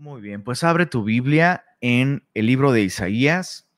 Muy 0.00 0.22
bien, 0.22 0.42
pues 0.42 0.64
abre 0.64 0.86
tu 0.86 1.04
Biblia 1.04 1.62
en 1.82 2.26
el 2.32 2.46
libro 2.46 2.72
de 2.72 2.80
Isaías. 2.80 3.68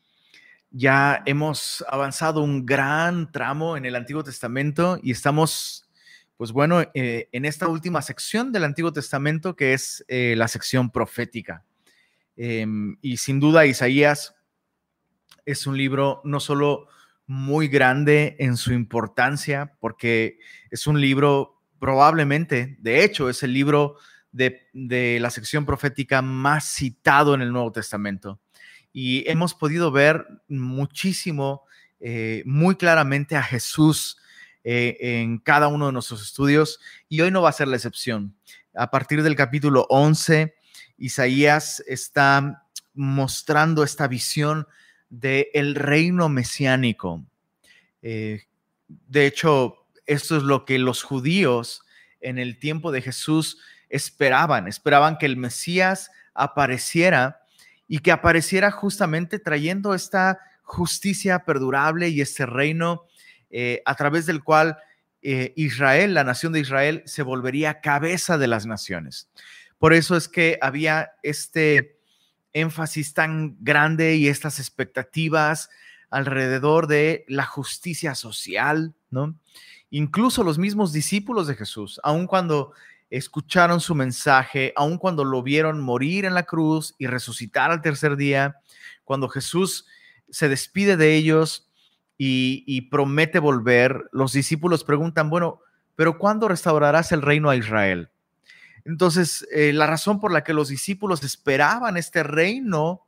Ya 0.70 1.20
hemos 1.26 1.84
avanzado 1.88 2.42
un 2.42 2.64
gran 2.64 3.32
tramo 3.32 3.76
en 3.76 3.86
el 3.86 3.96
Antiguo 3.96 4.22
Testamento 4.22 5.00
y 5.02 5.10
estamos, 5.10 5.90
pues 6.36 6.52
bueno, 6.52 6.82
eh, 6.94 7.28
en 7.32 7.44
esta 7.44 7.66
última 7.66 8.02
sección 8.02 8.52
del 8.52 8.62
Antiguo 8.62 8.92
Testamento 8.92 9.56
que 9.56 9.72
es 9.72 10.04
eh, 10.06 10.34
la 10.36 10.46
sección 10.46 10.92
profética. 10.92 11.64
Em, 12.36 12.98
y 13.02 13.16
sin 13.16 13.40
duda 13.40 13.66
Isaías 13.66 14.36
es 15.44 15.66
un 15.66 15.76
libro 15.76 16.20
no 16.22 16.38
solo 16.38 16.86
muy 17.26 17.66
grande 17.66 18.36
en 18.38 18.56
su 18.56 18.72
importancia, 18.72 19.76
porque 19.80 20.38
es 20.70 20.86
un 20.86 21.00
libro 21.00 21.60
probablemente, 21.80 22.76
de 22.78 23.02
hecho, 23.02 23.28
es 23.28 23.42
el 23.42 23.52
libro 23.52 23.96
de, 24.32 25.18
la 25.20 25.30
sección 25.30 25.64
profética 25.64 26.22
más 26.22 26.64
citado 26.64 27.34
en 27.34 27.42
el 27.42 27.52
Nuevo 27.52 27.70
Testamento. 27.72 28.40
Y 28.92 29.28
hemos 29.28 29.54
podido 29.54 29.90
ver 29.90 30.26
muchísimo, 30.48 31.62
eh, 32.00 32.42
muy 32.44 32.76
claramente 32.76 33.36
a 33.36 33.42
Jesús 33.42 34.18
eh, 34.64 34.96
en 35.00 35.38
cada 35.38 35.68
uno 35.68 35.86
de 35.86 35.92
nuestros 35.92 36.22
estudios 36.22 36.80
y 37.08 37.20
hoy 37.20 37.30
no 37.30 37.42
va 37.42 37.50
a 37.50 37.52
ser 37.52 37.68
la 37.68 37.76
excepción. 37.76 38.34
A 38.74 38.90
partir 38.90 39.22
del 39.22 39.36
capítulo 39.36 39.86
11, 39.88 40.54
Isaías 40.98 41.82
está 41.86 42.64
mostrando 42.94 43.82
esta 43.82 44.08
visión 44.08 44.66
del 45.08 45.46
el 45.52 45.74
reino 45.74 46.28
mesiánico. 46.28 47.24
Eh, 48.02 48.44
de 48.88 49.26
hecho, 49.26 49.86
esto 50.06 50.36
es 50.36 50.42
lo 50.42 50.64
que 50.64 50.78
los 50.78 51.02
judíos 51.02 51.82
en 52.20 52.38
el 52.38 52.58
tiempo 52.58 52.92
de 52.92 53.02
Jesús 53.02 53.58
esperaban, 53.92 54.66
esperaban 54.66 55.18
que 55.18 55.26
el 55.26 55.36
Mesías 55.36 56.10
apareciera 56.34 57.42
y 57.86 57.98
que 57.98 58.10
apareciera 58.10 58.70
justamente 58.70 59.38
trayendo 59.38 59.94
esta 59.94 60.40
justicia 60.62 61.40
perdurable 61.40 62.08
y 62.08 62.22
este 62.22 62.46
reino 62.46 63.04
eh, 63.50 63.82
a 63.84 63.94
través 63.94 64.24
del 64.24 64.42
cual 64.42 64.78
eh, 65.20 65.52
Israel, 65.56 66.14
la 66.14 66.24
nación 66.24 66.54
de 66.54 66.60
Israel, 66.60 67.02
se 67.04 67.22
volvería 67.22 67.82
cabeza 67.82 68.38
de 68.38 68.46
las 68.46 68.64
naciones. 68.64 69.28
Por 69.78 69.92
eso 69.92 70.16
es 70.16 70.26
que 70.26 70.58
había 70.62 71.12
este 71.22 71.98
énfasis 72.54 73.12
tan 73.12 73.56
grande 73.60 74.16
y 74.16 74.28
estas 74.28 74.58
expectativas 74.58 75.68
alrededor 76.08 76.86
de 76.86 77.26
la 77.28 77.44
justicia 77.44 78.14
social, 78.14 78.94
¿no? 79.10 79.34
Incluso 79.90 80.44
los 80.44 80.58
mismos 80.58 80.92
discípulos 80.94 81.46
de 81.46 81.56
Jesús, 81.56 82.00
aun 82.02 82.26
cuando 82.26 82.72
escucharon 83.12 83.80
su 83.80 83.94
mensaje, 83.94 84.72
aun 84.74 84.96
cuando 84.96 85.24
lo 85.24 85.42
vieron 85.42 85.80
morir 85.80 86.24
en 86.24 86.34
la 86.34 86.44
cruz 86.44 86.94
y 86.98 87.06
resucitar 87.06 87.70
al 87.70 87.82
tercer 87.82 88.16
día, 88.16 88.56
cuando 89.04 89.28
Jesús 89.28 89.86
se 90.30 90.48
despide 90.48 90.96
de 90.96 91.14
ellos 91.14 91.70
y, 92.16 92.82
promete 92.82 93.38
volver, 93.40 94.08
los 94.12 94.32
discípulos 94.32 94.84
preguntan, 94.84 95.28
bueno, 95.28 95.60
pero 95.96 96.18
¿cuándo 96.18 96.48
restaurarás 96.48 97.12
el 97.12 97.20
reino 97.20 97.50
a 97.50 97.56
Israel? 97.56 98.10
Entonces, 98.84 99.46
eh, 99.52 99.72
la 99.72 99.86
razón 99.86 100.18
por 100.20 100.32
la 100.32 100.44
que 100.44 100.54
los 100.54 100.68
discípulos 100.68 101.22
esperaban 101.22 101.96
este 101.96 102.22
reino 102.22 103.06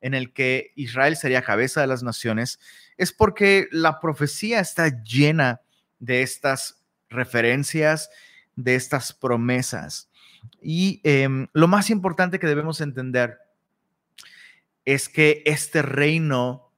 en 0.00 0.14
el 0.14 0.32
que 0.32 0.72
Israel 0.74 1.16
sería 1.16 1.42
cabeza 1.42 1.80
de 1.80 1.86
las 1.86 2.02
naciones 2.02 2.58
es 2.96 3.12
porque 3.12 3.68
la 3.70 4.00
profecía 4.00 4.60
está 4.60 5.02
llena 5.02 5.60
de 5.98 6.22
estas 6.22 6.82
referencias 7.08 8.10
de 8.56 8.74
estas 8.74 9.12
promesas. 9.12 10.10
Y 10.60 11.00
em, 11.04 11.46
lo 11.52 11.68
más 11.68 11.90
importante 11.90 12.38
que 12.38 12.46
debemos 12.46 12.80
entender 12.80 13.38
es 14.84 15.08
que 15.08 15.42
este 15.46 15.82
reino 15.82 16.72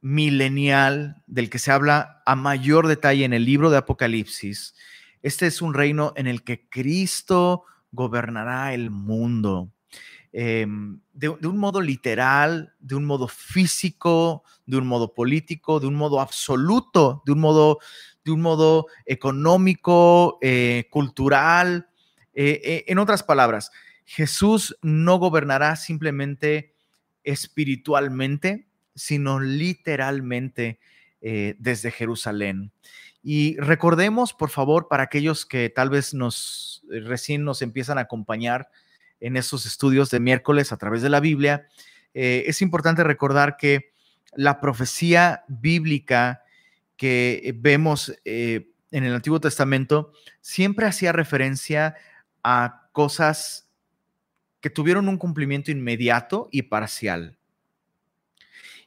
milenial 0.00 1.22
del 1.26 1.50
que 1.50 1.58
se 1.58 1.72
habla 1.72 2.22
a 2.26 2.36
mayor 2.36 2.86
detalle 2.86 3.24
en 3.24 3.32
el 3.32 3.44
libro 3.44 3.70
de 3.70 3.78
Apocalipsis, 3.78 4.74
este 5.22 5.46
es 5.46 5.62
un 5.62 5.72
reino 5.72 6.12
en 6.16 6.26
el 6.26 6.44
que 6.44 6.68
Cristo 6.68 7.64
gobernará 7.92 8.74
el 8.74 8.90
mundo. 8.90 9.73
Em, 10.36 10.98
de, 11.12 11.28
un 11.28 11.58
modo 11.58 11.80
literal, 11.80 12.74
de 12.80 12.96
un 12.96 13.04
modo 13.04 13.28
físico, 13.28 14.42
de 14.66 14.76
un 14.76 14.84
modo 14.84 15.14
político, 15.14 15.78
de 15.78 15.86
un 15.86 15.94
modo 15.94 16.20
absoluto, 16.20 17.22
de 17.24 17.30
un 17.30 17.38
modo 17.38 17.78
de 18.24 18.32
un 18.32 18.40
modo 18.40 18.86
económico, 19.06 20.38
eh, 20.42 20.88
cultural. 20.90 21.88
Eh, 22.32 22.60
eh, 22.64 22.84
en 22.88 22.98
otras 22.98 23.22
palabras, 23.22 23.70
Jesús 24.06 24.76
no 24.82 25.18
gobernará 25.18 25.76
simplemente 25.76 26.74
espiritualmente, 27.22 28.66
sino 28.96 29.38
literalmente 29.38 30.80
desde 31.20 31.90
Jerusalén. 31.90 32.70
Y 33.22 33.56
recordemos, 33.56 34.34
por 34.34 34.50
favor, 34.50 34.88
para 34.88 35.04
aquellos 35.04 35.46
que 35.46 35.70
tal 35.70 35.88
vez 35.88 36.12
nos 36.12 36.84
recién 36.90 37.44
nos 37.44 37.62
empiezan 37.62 37.96
a 37.96 38.02
acompañar 38.02 38.68
en 39.20 39.36
estos 39.36 39.66
estudios 39.66 40.10
de 40.10 40.20
miércoles 40.20 40.72
a 40.72 40.76
través 40.76 41.02
de 41.02 41.10
la 41.10 41.20
Biblia, 41.20 41.68
es 42.12 42.62
importante 42.62 43.02
recordar 43.02 43.56
que 43.56 43.92
la 44.36 44.60
profecía 44.60 45.44
bíblica 45.48 46.44
que 46.96 47.40
eh, 47.44 47.52
vemos 47.56 48.12
eh, 48.24 48.70
en 48.90 49.04
el 49.04 49.14
Antiguo 49.14 49.40
Testamento 49.40 50.12
siempre 50.40 50.86
hacía 50.86 51.12
referencia 51.12 51.96
a 52.42 52.88
cosas 52.92 53.68
que 54.60 54.70
tuvieron 54.70 55.08
un 55.08 55.18
cumplimiento 55.18 55.70
inmediato 55.70 56.48
y 56.50 56.62
parcial. 56.62 57.38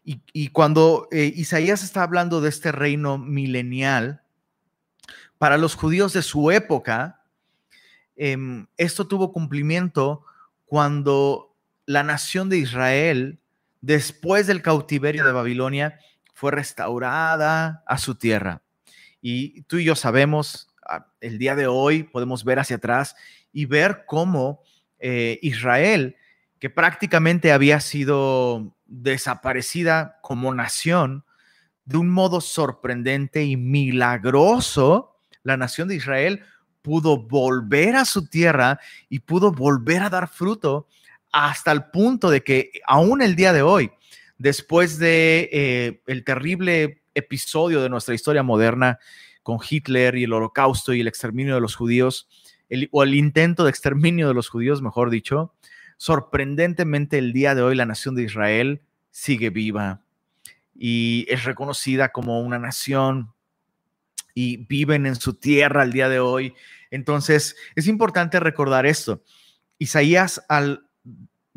Y, 0.10 0.48
cuando 0.50 1.10
eh, 1.12 1.34
Isaías 1.36 1.84
está 1.84 2.02
hablando 2.02 2.40
de 2.40 2.48
este 2.48 2.72
reino 2.72 3.18
milenial, 3.18 4.22
para 5.38 5.58
los 5.58 5.76
judíos 5.76 6.14
de 6.14 6.22
su 6.22 6.50
época, 6.50 7.17
em, 8.18 8.68
esto 8.78 9.08
tuvo 9.08 9.32
cumplimiento 9.32 10.26
cuando 10.66 11.56
la 11.86 12.04
nación 12.04 12.50
de 12.50 12.58
Israel, 12.58 13.40
después 13.82 14.48
del 14.48 14.62
cautiverio 14.62 15.24
de 15.24 15.32
Babilonia, 15.32 16.00
fue 16.34 16.52
restaurada 16.52 17.84
a 17.88 17.98
su 17.98 18.16
tierra. 18.16 18.62
Y 19.22 19.62
tú 19.64 19.78
y 19.78 19.86
yo 19.86 19.96
sabemos, 19.96 20.70
ah, 20.88 21.08
el 21.22 21.38
día 21.38 21.56
de 21.56 21.68
hoy 21.68 22.04
podemos 22.04 22.44
ver 22.44 22.60
hacia 22.60 22.76
atrás 22.76 23.16
y 23.52 23.66
ver 23.66 24.04
cómo 24.06 24.62
eh, 25.00 25.40
Israel, 25.42 26.16
que 26.60 26.70
prácticamente 26.70 27.52
había 27.52 27.80
sido 27.80 28.76
desaparecida 28.86 30.20
como 30.22 30.54
nación, 30.54 31.24
de 31.86 31.98
un 31.98 32.10
modo 32.10 32.42
sorprendente 32.42 33.46
y 33.46 33.56
milagroso, 33.56 35.16
la 35.44 35.56
nación 35.56 35.88
de 35.88 35.96
Israel 35.96 36.44
pudo 36.88 37.18
volver 37.18 37.98
a 37.98 38.06
su 38.06 38.28
tierra 38.28 38.80
y 39.10 39.20
pudo 39.20 39.52
volver 39.52 40.04
a 40.04 40.10
dar 40.10 40.30
fruto 40.30 40.88
hasta 41.34 41.74
el 41.74 41.84
punto 41.92 42.30
de 42.30 42.44
que 42.44 42.72
aún 42.88 43.22
el 43.22 43.36
día 43.36 43.52
de 43.52 43.62
hoy 43.62 43.92
después 44.38 44.98
de 44.98 45.50
eh, 45.52 46.02
el 46.08 46.24
terrible 46.24 47.02
episodio 47.14 47.82
de 47.82 47.90
nuestra 47.90 48.16
historia 48.16 48.42
moderna 48.42 49.00
con 49.44 49.60
Hitler 49.70 50.16
y 50.16 50.24
el 50.24 50.32
holocausto 50.32 50.94
y 50.94 51.02
el 51.02 51.10
exterminio 51.10 51.56
de 51.56 51.62
los 51.62 51.76
judíos, 51.76 52.30
o 52.92 53.04
el 53.04 53.16
intento 53.16 53.66
de 53.66 53.70
exterminio 53.70 54.30
de 54.30 54.34
los 54.34 54.48
judíos, 54.48 54.82
mejor 54.82 55.10
dicho, 55.10 55.54
sorprendentemente 55.98 57.18
el 57.18 57.34
día 57.34 57.54
de 57.54 57.64
hoy 57.64 57.76
la 57.76 57.86
nación 57.86 58.16
de 58.16 58.24
Israel 58.24 58.82
sigue 59.12 59.50
viva 59.50 60.04
y 60.74 61.26
es 61.28 61.44
reconocida 61.44 62.14
como 62.14 62.40
una 62.40 62.60
nación 62.60 63.34
y 64.40 64.58
viven 64.68 65.08
en 65.08 65.16
su 65.16 65.34
tierra 65.34 65.82
al 65.82 65.92
día 65.92 66.10
de 66.10 66.20
hoy. 66.20 66.54
Entonces, 66.92 67.56
es 67.76 67.88
importante 67.88 68.40
recordar 68.40 68.86
esto. 68.86 69.24
Isaías 69.78 70.44
al 70.48 70.88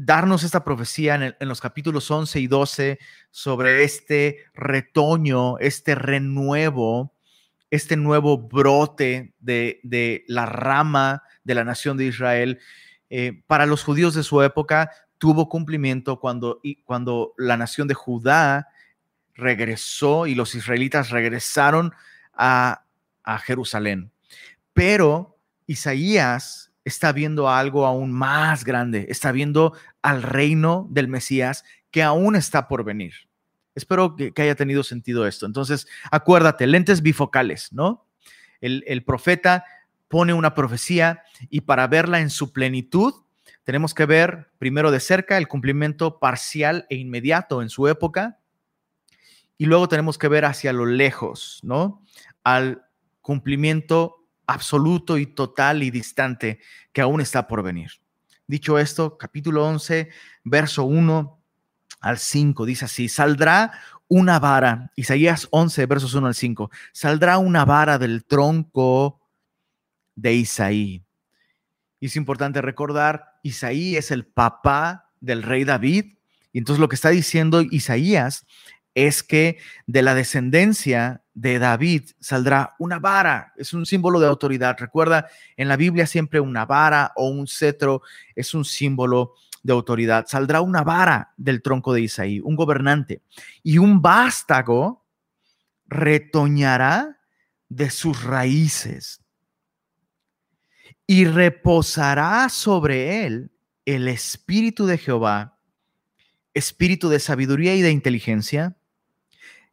darnos 0.04 0.44
esta 0.44 0.64
profecía 0.64 1.36
en, 1.38 1.48
los 1.48 1.60
capítulos 1.60 2.10
11 2.10 2.40
y 2.40 2.46
12 2.46 2.98
sobre 3.30 3.84
este 3.84 4.44
retoño, 4.54 5.58
este 5.58 5.94
renuevo, 5.94 7.14
este 7.70 7.96
nuevo 7.96 8.38
brote 8.38 9.34
de, 9.40 10.24
la 10.26 10.46
rama 10.46 11.22
de 11.44 11.54
la 11.54 11.64
nación 11.64 11.98
de 11.98 12.06
Israel, 12.06 12.60
eh, 13.10 13.42
para 13.46 13.66
los 13.66 13.84
judíos 13.84 14.14
de 14.14 14.22
su 14.22 14.40
época 14.42 14.90
tuvo 15.18 15.50
cumplimiento 15.50 16.18
cuando, 16.18 16.62
cuando 16.84 17.34
la 17.36 17.58
nación 17.58 17.86
de 17.86 17.94
Judá 17.94 18.68
regresó 19.34 20.26
y 20.26 20.34
los 20.34 20.54
israelitas 20.54 21.10
regresaron 21.10 21.92
a, 22.32 22.84
a 23.22 23.38
Jerusalén. 23.38 24.12
Pero 24.72 25.29
Isaías 25.70 26.72
está 26.84 27.12
viendo 27.12 27.48
algo 27.48 27.86
aún 27.86 28.10
más 28.10 28.64
grande, 28.64 29.06
está 29.08 29.30
viendo 29.30 29.72
al 30.02 30.24
reino 30.24 30.88
del 30.90 31.06
Mesías 31.06 31.64
que 31.92 32.02
aún 32.02 32.34
está 32.34 32.66
por 32.66 32.82
venir. 32.82 33.14
Espero 33.76 34.16
que, 34.16 34.32
haya 34.36 34.56
tenido 34.56 34.82
sentido 34.82 35.28
esto. 35.28 35.46
Entonces, 35.46 35.86
acuérdate, 36.10 36.66
lentes 36.66 37.02
bifocales, 37.02 37.72
¿no? 37.72 38.08
El, 38.60 38.82
el 38.88 39.04
profeta 39.04 39.64
pone 40.08 40.34
una 40.34 40.56
profecía 40.56 41.22
y 41.50 41.60
para 41.60 41.86
verla 41.86 42.18
en 42.18 42.30
su 42.30 42.52
plenitud, 42.52 43.14
tenemos 43.62 43.94
que 43.94 44.06
ver 44.06 44.50
primero 44.58 44.90
de 44.90 44.98
cerca 44.98 45.38
el 45.38 45.46
cumplimiento 45.46 46.18
parcial 46.18 46.84
e 46.90 46.96
inmediato 46.96 47.62
en 47.62 47.68
su 47.68 47.86
época 47.86 48.40
y 49.56 49.66
luego 49.66 49.86
tenemos 49.86 50.18
que 50.18 50.26
ver 50.26 50.46
hacia 50.46 50.72
lo 50.72 50.84
lejos, 50.84 51.60
¿no? 51.62 52.02
Al 52.42 52.86
cumplimiento 53.20 54.19
absoluto 54.50 55.16
y 55.16 55.26
total 55.26 55.82
y 55.82 55.90
distante 55.90 56.58
que 56.92 57.00
aún 57.00 57.20
está 57.20 57.46
por 57.46 57.62
venir. 57.62 57.90
Dicho 58.46 58.78
esto, 58.78 59.16
capítulo 59.16 59.64
11, 59.64 60.08
verso 60.42 60.84
1 60.84 61.40
al 62.00 62.18
5, 62.18 62.64
dice 62.64 62.86
así, 62.86 63.08
saldrá 63.08 63.72
una 64.08 64.40
vara, 64.40 64.90
Isaías 64.96 65.46
11, 65.52 65.86
versos 65.86 66.14
1 66.14 66.26
al 66.26 66.34
5, 66.34 66.70
saldrá 66.92 67.38
una 67.38 67.64
vara 67.64 67.96
del 67.98 68.24
tronco 68.24 69.20
de 70.16 70.34
Isaí. 70.34 71.04
Y 72.00 72.06
es 72.06 72.16
importante 72.16 72.60
recordar, 72.60 73.38
Isaí 73.44 73.96
es 73.96 74.10
el 74.10 74.26
papá 74.26 75.12
del 75.20 75.44
rey 75.44 75.62
David, 75.62 76.16
y 76.52 76.58
entonces 76.58 76.80
lo 76.80 76.88
que 76.88 76.96
está 76.96 77.10
diciendo 77.10 77.62
Isaías 77.62 78.46
es 78.94 79.22
que 79.22 79.58
de 79.86 80.02
la 80.02 80.16
descendencia 80.16 81.22
de 81.40 81.58
David 81.58 82.10
saldrá 82.20 82.74
una 82.78 82.98
vara, 82.98 83.54
es 83.56 83.72
un 83.72 83.86
símbolo 83.86 84.20
de 84.20 84.26
autoridad. 84.26 84.76
Recuerda, 84.78 85.26
en 85.56 85.68
la 85.68 85.76
Biblia 85.76 86.06
siempre 86.06 86.38
una 86.38 86.66
vara 86.66 87.12
o 87.16 87.30
un 87.30 87.46
cetro 87.46 88.02
es 88.34 88.52
un 88.52 88.66
símbolo 88.66 89.32
de 89.62 89.72
autoridad. 89.72 90.26
Saldrá 90.28 90.60
una 90.60 90.82
vara 90.82 91.32
del 91.38 91.62
tronco 91.62 91.94
de 91.94 92.02
Isaí, 92.02 92.40
un 92.40 92.56
gobernante, 92.56 93.22
y 93.62 93.78
un 93.78 94.02
vástago 94.02 95.06
retoñará 95.86 97.18
de 97.70 97.88
sus 97.88 98.22
raíces 98.22 99.24
y 101.06 101.24
reposará 101.24 102.50
sobre 102.50 103.24
él 103.24 103.50
el 103.86 104.08
espíritu 104.08 104.84
de 104.84 104.98
Jehová, 104.98 105.58
espíritu 106.52 107.08
de 107.08 107.18
sabiduría 107.18 107.74
y 107.74 107.80
de 107.80 107.92
inteligencia, 107.92 108.76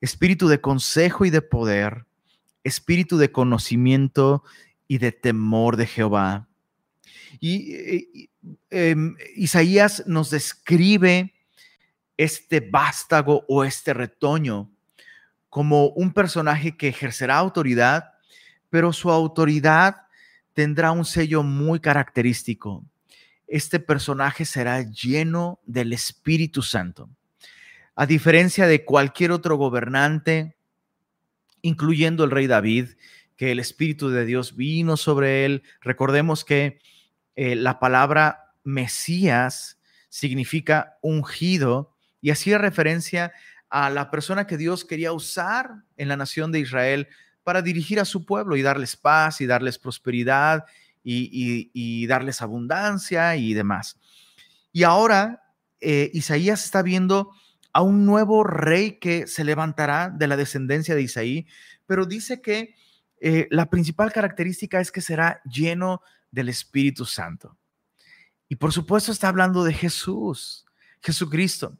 espíritu 0.02 0.48
de 0.48 0.62
consejo 0.62 1.26
y 1.26 1.30
de 1.30 1.42
poder, 1.42 2.06
espíritu 2.64 3.18
de 3.18 3.32
conocimiento 3.32 4.44
y 4.88 4.98
de 5.00 5.12
temor 5.12 5.78
de 5.78 5.88
Jehová. 5.88 6.48
Y, 7.40 8.30
em, 8.70 9.16
Isaías 9.36 10.04
nos 10.08 10.30
describe 10.30 11.34
este 12.18 12.60
vástago 12.60 13.46
o 13.48 13.64
este 13.64 13.94
retoño 13.94 14.72
como 15.50 15.90
un 15.90 16.14
personaje 16.14 16.76
que 16.76 16.90
ejercerá 16.90 17.38
autoridad, 17.38 18.14
pero 18.70 18.92
su 18.92 19.12
autoridad 19.12 20.08
tendrá 20.54 20.92
un 20.92 21.06
sello 21.06 21.44
muy 21.44 21.80
característico. 21.80 22.84
Este 23.48 23.80
personaje 23.80 24.44
será 24.44 24.82
lleno 24.82 25.60
del 25.66 25.94
Espíritu 25.94 26.62
Santo. 26.62 27.10
A 28.00 28.06
diferencia 28.06 28.68
de 28.68 28.86
cualquier 28.86 29.32
otro 29.32 29.58
gobernante, 29.58 30.56
incluyendo 31.64 32.24
el 32.24 32.30
rey 32.30 32.46
David, 32.46 32.90
que 33.36 33.52
el 33.52 33.60
Espíritu 33.60 34.10
de 34.10 34.24
Dios 34.24 34.56
vino 34.56 34.98
sobre 34.98 35.46
él, 35.46 35.64
recordemos 35.82 36.46
que 36.46 36.80
eh, 37.36 37.56
la 37.56 37.80
palabra 37.80 38.54
Mesías 38.64 39.80
significa 40.10 41.00
ungido 41.02 41.96
y 42.22 42.30
hacía 42.30 42.60
referencia 42.60 43.34
a 43.68 43.90
la 43.90 44.12
persona 44.12 44.46
que 44.46 44.58
Dios 44.58 44.86
quería 44.86 45.12
usar 45.12 45.72
en 45.96 46.08
la 46.08 46.18
nación 46.18 46.52
de 46.52 46.60
Israel 46.60 47.08
para 47.42 47.64
dirigir 47.64 48.00
a 48.00 48.06
su 48.06 48.28
pueblo 48.28 48.58
y 48.58 48.62
darles 48.62 48.96
paz 48.96 49.42
y 49.42 49.48
darles 49.48 49.80
prosperidad 49.80 50.66
y, 51.04 52.06
darles 52.06 52.44
abundancia 52.44 53.36
y 53.38 53.56
demás. 53.56 53.98
Y 54.72 54.84
ahora 54.84 55.42
eh, 55.82 56.12
Isaías 56.14 56.64
está 56.64 56.84
viendo 56.84 57.32
a 57.78 57.84
un 57.84 58.08
nuevo 58.08 58.44
rey 58.44 58.94
que 58.94 59.28
se 59.28 59.44
levantará 59.44 60.10
de 60.10 60.26
la 60.26 60.36
descendencia 60.36 60.96
de 60.96 61.04
Isaí, 61.04 61.46
pero 61.86 62.08
dice 62.08 62.42
que 62.42 62.74
eh, 63.22 63.48
la 63.52 63.70
principal 63.70 64.12
característica 64.12 64.82
es 64.82 64.92
que 64.92 65.00
será 65.00 65.44
lleno 65.44 66.02
del 66.32 66.50
Espíritu 66.50 67.06
Santo. 67.06 67.56
Y 68.50 68.56
por 68.56 68.74
supuesto 68.74 69.12
está 69.12 69.28
hablando 69.28 69.64
de 69.64 69.74
Jesús, 69.74 70.66
Jesucristo, 71.04 71.78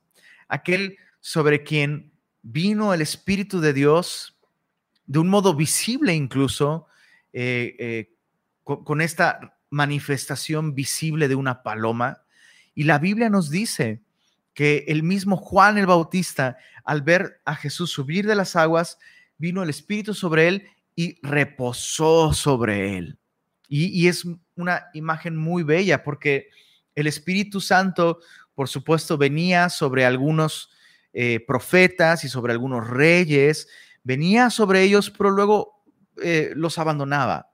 aquel 0.48 1.00
sobre 1.20 1.64
quien 1.64 2.12
vino 2.44 2.94
el 2.94 3.02
Espíritu 3.02 3.60
de 3.60 3.74
Dios 3.74 4.38
de 5.08 5.18
un 5.18 5.30
modo 5.30 5.56
visible 5.56 6.14
incluso, 6.14 6.86
eh, 7.34 7.76
eh, 7.80 8.14
con 8.64 9.02
esta 9.02 9.58
manifestación 9.72 10.76
visible 10.76 11.28
de 11.28 11.34
una 11.34 11.64
paloma. 11.64 12.22
Y 12.76 12.84
la 12.84 13.00
Biblia 13.00 13.32
nos 13.32 13.50
dice 13.50 14.04
que 14.58 14.86
el 14.88 15.04
mismo 15.04 15.38
Juan 15.38 15.78
el 15.78 15.86
Bautista, 15.86 16.58
al 16.84 17.04
ver 17.04 17.42
a 17.46 17.54
Jesús 17.54 17.92
subir 17.92 18.26
de 18.26 18.34
las 18.34 18.56
aguas, 18.56 18.98
vino 19.38 19.62
el 19.62 19.70
Espíritu 19.70 20.16
sobre 20.16 20.48
él 20.48 20.68
y 20.96 21.20
reposó 21.22 22.34
sobre 22.34 22.98
él. 22.98 23.20
Y, 23.68 24.08
es 24.08 24.26
una 24.56 24.88
imagen 24.96 25.36
muy 25.36 25.62
bella 25.62 26.04
porque 26.04 26.50
el 26.96 27.06
Espíritu 27.06 27.62
Santo, 27.62 28.18
por 28.56 28.68
supuesto, 28.68 29.16
venía 29.16 29.70
sobre 29.70 30.06
algunos 30.06 30.72
eh, 31.14 31.40
profetas 31.46 32.24
y 32.24 32.28
sobre 32.28 32.52
algunos 32.52 32.90
reyes, 32.90 33.68
venía 34.02 34.50
sobre 34.50 34.82
ellos, 34.82 35.12
pero 35.12 35.30
luego 35.30 35.84
eh, 36.24 36.52
los 36.56 36.80
abandonaba. 36.80 37.52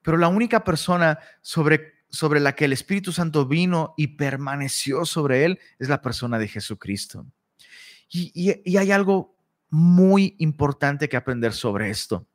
Pero 0.00 0.16
la 0.16 0.28
única 0.28 0.64
persona 0.64 1.18
sobre 1.42 1.95
sobre 2.16 2.40
la 2.40 2.54
que 2.54 2.64
el 2.64 2.72
Espíritu 2.72 3.12
Santo 3.12 3.46
vino 3.46 3.94
y 3.96 4.08
permaneció 4.08 5.04
sobre 5.04 5.44
él 5.44 5.60
es 5.78 5.88
la 5.88 6.00
persona 6.00 6.38
de 6.38 6.48
Jesucristo. 6.48 7.26
Y, 8.08 8.76
hay 8.76 8.90
algo 8.90 9.36
muy 9.68 10.34
importante 10.38 11.08
que 11.08 11.16
aprender 11.16 11.52
sobre 11.52 11.90
esto. 11.90 12.26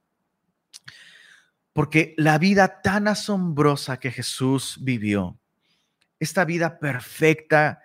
Porque 1.74 2.14
la 2.18 2.38
vida 2.38 2.82
tan 2.82 3.08
asombrosa 3.08 3.98
que 3.98 4.12
Jesús 4.12 4.78
vivió, 4.82 5.40
esta 6.20 6.46
vida 6.46 6.78
perfecta 6.80 7.82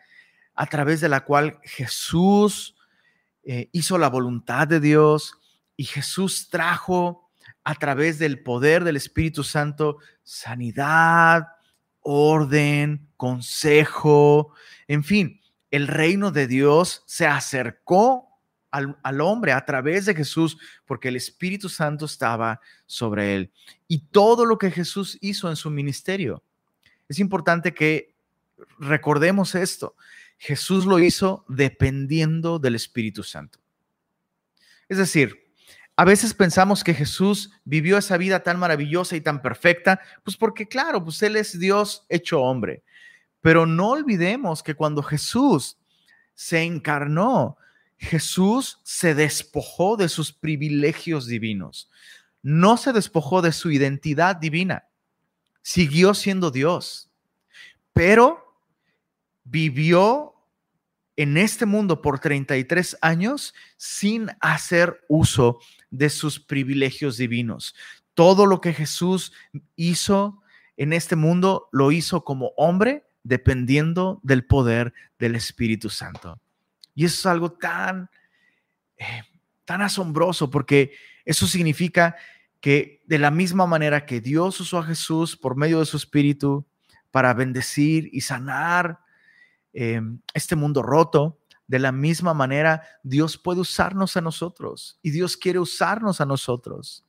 a 0.54 0.66
través 0.66 1.00
de 1.00 1.08
la 1.08 1.24
cual 1.24 1.58
Jesús 1.62 2.76
eh, 3.44 3.70
hizo 3.72 3.96
la 3.96 4.08
voluntad 4.08 4.68
de 4.68 4.80
Dios 4.80 5.38
y 5.76 5.84
Jesús 5.84 6.48
trajo 6.50 7.30
a 7.64 7.74
través 7.74 8.18
del 8.18 8.42
poder 8.42 8.84
del 8.84 8.96
Espíritu 8.96 9.42
Santo 9.42 9.98
sanidad, 10.22 11.55
orden, 12.06 13.08
consejo, 13.16 14.54
en 14.86 15.02
fin, 15.02 15.40
el 15.70 15.88
reino 15.88 16.30
de 16.30 16.46
Dios 16.46 17.02
se 17.06 17.26
acercó 17.26 18.28
al, 18.70 19.20
hombre 19.22 19.52
a 19.52 19.64
través 19.64 20.04
de 20.04 20.14
Jesús 20.14 20.58
porque 20.84 21.08
el 21.08 21.16
Espíritu 21.16 21.68
Santo 21.68 22.04
estaba 22.04 22.60
sobre 22.84 23.34
él. 23.34 23.52
Y 23.88 23.98
todo 23.98 24.44
lo 24.44 24.58
que 24.58 24.70
Jesús 24.70 25.18
hizo 25.20 25.48
en 25.48 25.56
su 25.56 25.70
ministerio, 25.70 26.42
es 27.08 27.18
importante 27.18 27.72
que 27.74 28.14
recordemos 28.78 29.54
esto. 29.54 29.96
Jesús 30.38 30.84
lo 30.84 30.98
hizo 30.98 31.44
dependiendo 31.48 32.58
del 32.58 32.74
Espíritu 32.74 33.22
Santo. 33.22 33.58
Es 34.88 34.98
decir, 34.98 35.45
a 35.96 36.04
veces 36.04 36.34
pensamos 36.34 36.84
que 36.84 36.92
Jesús 36.92 37.50
vivió 37.64 37.96
esa 37.96 38.18
vida 38.18 38.40
tan 38.40 38.58
maravillosa 38.58 39.16
y 39.16 39.22
tan 39.22 39.40
perfecta, 39.40 40.00
pues 40.22 40.36
porque 40.36 40.68
claro, 40.68 41.02
pues 41.02 41.22
Él 41.22 41.36
es 41.36 41.58
Dios 41.58 42.04
hecho 42.10 42.42
hombre. 42.42 42.82
Pero 43.40 43.64
no 43.64 43.90
olvidemos 43.90 44.62
que 44.62 44.74
cuando 44.74 45.02
Jesús 45.02 45.78
se 46.34 46.62
encarnó, 46.62 47.56
Jesús 47.96 48.80
se 48.84 49.14
despojó 49.14 49.96
de 49.96 50.10
sus 50.10 50.32
privilegios 50.32 51.26
divinos. 51.26 51.90
No 52.42 52.76
se 52.76 52.92
despojó 52.92 53.40
de 53.40 53.52
su 53.52 53.70
identidad 53.70 54.36
divina. 54.36 54.88
Siguió 55.62 56.12
siendo 56.12 56.50
Dios. 56.50 57.10
Pero 57.94 58.60
vivió 59.44 60.34
en 61.16 61.38
este 61.38 61.64
mundo 61.64 62.02
por 62.02 62.18
33 62.18 62.98
años 63.00 63.54
sin 63.78 64.30
hacer 64.40 65.00
uso 65.08 65.58
de 65.96 66.10
sus 66.10 66.40
privilegios 66.40 67.16
divinos. 67.16 67.74
Todo 68.14 68.46
lo 68.46 68.60
que 68.60 68.72
Jesús 68.72 69.32
hizo 69.76 70.42
en 70.76 70.92
este 70.92 71.16
mundo 71.16 71.68
lo 71.72 71.92
hizo 71.92 72.24
como 72.24 72.52
hombre 72.56 73.04
dependiendo 73.22 74.20
del 74.22 74.44
poder 74.46 74.92
del 75.18 75.34
Espíritu 75.34 75.90
Santo. 75.90 76.40
Y 76.94 77.04
eso 77.04 77.14
es 77.16 77.26
algo 77.26 77.52
tan, 77.52 78.08
eh, 78.96 79.22
tan 79.64 79.82
asombroso 79.82 80.50
porque 80.50 80.92
eso 81.24 81.46
significa 81.46 82.16
que 82.60 83.02
de 83.06 83.18
la 83.18 83.30
misma 83.30 83.66
manera 83.66 84.06
que 84.06 84.20
Dios 84.20 84.60
usó 84.60 84.78
a 84.78 84.84
Jesús 84.84 85.36
por 85.36 85.56
medio 85.56 85.80
de 85.80 85.86
su 85.86 85.96
Espíritu 85.96 86.66
para 87.10 87.34
bendecir 87.34 88.08
y 88.12 88.20
sanar 88.20 89.00
eh, 89.72 90.00
este 90.32 90.56
mundo 90.56 90.82
roto, 90.82 91.38
de 91.66 91.78
la 91.78 91.92
misma 91.92 92.34
manera, 92.34 92.82
Dios 93.02 93.38
puede 93.38 93.60
usarnos 93.60 94.16
a 94.16 94.20
nosotros 94.20 94.98
y 95.02 95.10
Dios 95.10 95.36
quiere 95.36 95.58
usarnos 95.58 96.20
a 96.20 96.26
nosotros. 96.26 97.04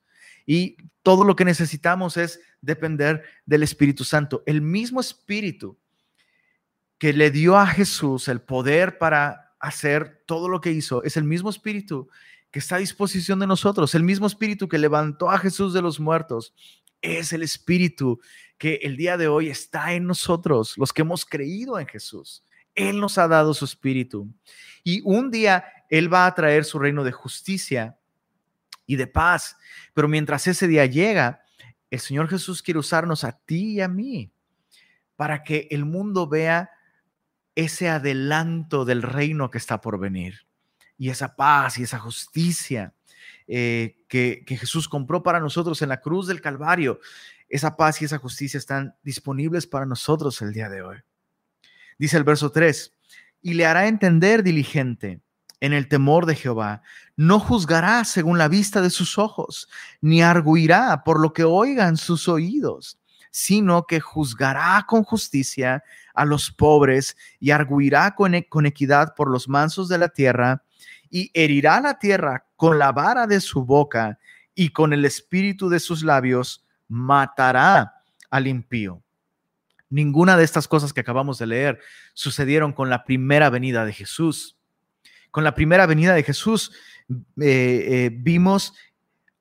Y 0.46 0.78
todo 1.04 1.24
lo 1.24 1.36
que 1.36 1.46
necesitamos 1.46 2.18
es 2.18 2.40
depender 2.62 3.24
del 3.46 3.64
Espíritu 3.64 4.04
Santo. 4.04 4.44
El 4.46 4.62
mismo 4.62 5.00
Espíritu 5.00 5.78
que 6.98 7.14
le 7.14 7.32
dio 7.32 7.58
a 7.58 7.68
Jesús 7.68 8.28
el 8.28 8.42
poder 8.42 8.98
para 8.98 9.56
hacer 9.60 10.24
todo 10.26 10.50
lo 10.50 10.62
que 10.62 10.72
hizo, 10.72 11.04
es 11.04 11.18
el 11.18 11.24
mismo 11.24 11.50
espíritu 11.50 12.10
que 12.52 12.60
está 12.60 12.78
a 12.78 12.80
disposición 12.80 13.40
de 13.40 13.48
nosotros, 13.48 13.94
el 13.96 14.04
mismo 14.04 14.28
espíritu 14.28 14.68
que 14.68 14.78
levantó 14.78 15.30
a 15.30 15.38
Jesús 15.38 15.74
de 15.74 15.82
los 15.82 16.00
muertos, 16.00 16.54
es 17.02 17.34
el 17.34 17.44
espíritu 17.44 18.20
que 18.58 18.80
el 18.84 18.98
día 18.98 19.18
de 19.18 19.28
hoy 19.28 19.50
está 19.50 19.94
en 19.94 20.08
nosotros, 20.08 20.74
los 20.78 20.94
que 20.94 21.04
hemos 21.04 21.26
creído 21.26 21.80
en 21.80 21.88
Jesús. 21.88 22.44
Él 22.78 23.02
nos 23.02 23.18
ha 23.18 23.28
dado 23.28 23.54
su 23.54 23.66
espíritu. 23.66 24.34
Y 24.84 25.02
un 25.04 25.32
día 25.32 25.66
Él 25.90 26.14
va 26.14 26.26
a 26.26 26.34
traer 26.34 26.64
su 26.64 26.80
reino 26.80 27.04
de 27.04 27.12
justicia 27.12 27.98
y 28.86 28.96
de 28.96 29.08
paz. 29.08 29.58
Pero 29.94 30.08
mientras 30.08 30.48
ese 30.48 30.68
día 30.68 30.86
llega, 30.86 31.42
el 31.90 32.00
Señor 32.00 32.30
Jesús 32.30 32.62
quiere 32.62 32.80
usarnos 32.80 33.26
a 33.26 33.34
ti 33.34 33.74
y 33.74 33.82
a 33.82 33.90
mí 33.90 34.32
para 35.18 35.44
que 35.44 35.68
el 35.72 35.84
mundo 35.84 36.28
vea 36.28 36.70
ese 37.56 37.90
adelanto 37.90 38.86
del 38.86 39.02
reino 39.02 39.50
que 39.50 39.58
está 39.58 39.82
por 39.82 40.00
venir 40.00 40.48
y 40.98 41.10
esa 41.10 41.36
paz 41.36 41.80
y 41.80 41.84
esa 41.84 41.98
justicia 41.98 42.94
eh, 43.48 44.04
que, 44.08 44.44
que 44.46 44.58
Jesús 44.58 44.88
compró 44.88 45.24
para 45.24 45.40
nosotros 45.40 45.82
en 45.82 45.90
la 45.90 46.02
cruz 46.02 46.28
del 46.28 46.42
Calvario. 46.42 47.00
Esa 47.50 47.76
paz 47.76 48.02
y 48.02 48.06
esa 48.06 48.20
justicia 48.20 48.58
están 48.58 48.96
disponibles 49.02 49.66
para 49.66 49.86
nosotros 49.86 50.42
el 50.42 50.54
día 50.54 50.70
de 50.70 50.82
hoy. 50.84 50.98
Dice 51.98 52.18
el 52.18 52.24
verso 52.24 52.52
3, 52.52 52.94
y 53.42 53.54
le 53.54 53.66
hará 53.66 53.88
entender 53.88 54.44
diligente 54.44 55.22
en 55.60 55.74
el 55.74 55.88
temor 55.88 56.26
de 56.26 56.36
Jehová. 56.36 56.82
No 57.16 57.40
juzgará 57.40 58.04
según 58.04 58.38
la 58.38 58.48
vista 58.48 58.82
de 58.82 58.90
sus 58.90 59.18
ojos, 59.18 59.70
ni 60.02 60.22
arguirá 60.22 61.04
por 61.04 61.20
lo 61.20 61.34
que 61.34 61.44
oigan 61.44 61.98
sus 61.98 62.28
oídos, 62.28 63.00
sino 63.32 63.86
que 63.86 64.00
juzgará 64.00 64.86
con 64.88 65.04
justicia 65.04 65.84
a 66.14 66.26
los 66.26 66.52
pobres 66.52 67.16
y 67.40 67.52
arguirá 67.52 68.16
con, 68.16 68.36
e-, 68.36 68.48
con 68.48 68.66
equidad 68.66 69.16
por 69.16 69.30
los 69.30 69.48
mansos 69.48 69.90
de 69.90 69.98
la 69.98 70.10
tierra, 70.10 70.64
y 71.10 71.32
herirá 71.34 71.80
la 71.80 71.98
tierra 71.98 72.46
con 72.56 72.78
la 72.78 72.92
vara 72.92 73.28
de 73.28 73.40
su 73.40 73.64
boca 73.64 74.20
y 74.54 74.70
con 74.70 74.92
el 74.92 75.06
espíritu 75.06 75.70
de 75.70 75.80
sus 75.80 76.04
labios 76.04 76.66
matará 76.88 78.04
al 78.30 78.48
impío. 78.48 79.02
Ninguna 79.90 80.38
de 80.38 80.44
estas 80.44 80.68
cosas 80.68 80.92
que 80.94 81.02
acabamos 81.02 81.38
de 81.38 81.48
leer 81.48 81.80
sucedieron 82.14 82.74
con 82.74 82.90
la 82.90 83.06
primera 83.06 83.50
venida 83.50 83.86
de 83.86 83.94
Jesús. 83.94 84.58
Con 85.32 85.44
la 85.44 85.56
primera 85.56 85.86
venida 85.86 86.14
de 86.14 86.24
Jesús 86.24 86.72
eh, 87.10 87.16
eh, 87.38 88.10
vimos 88.12 88.74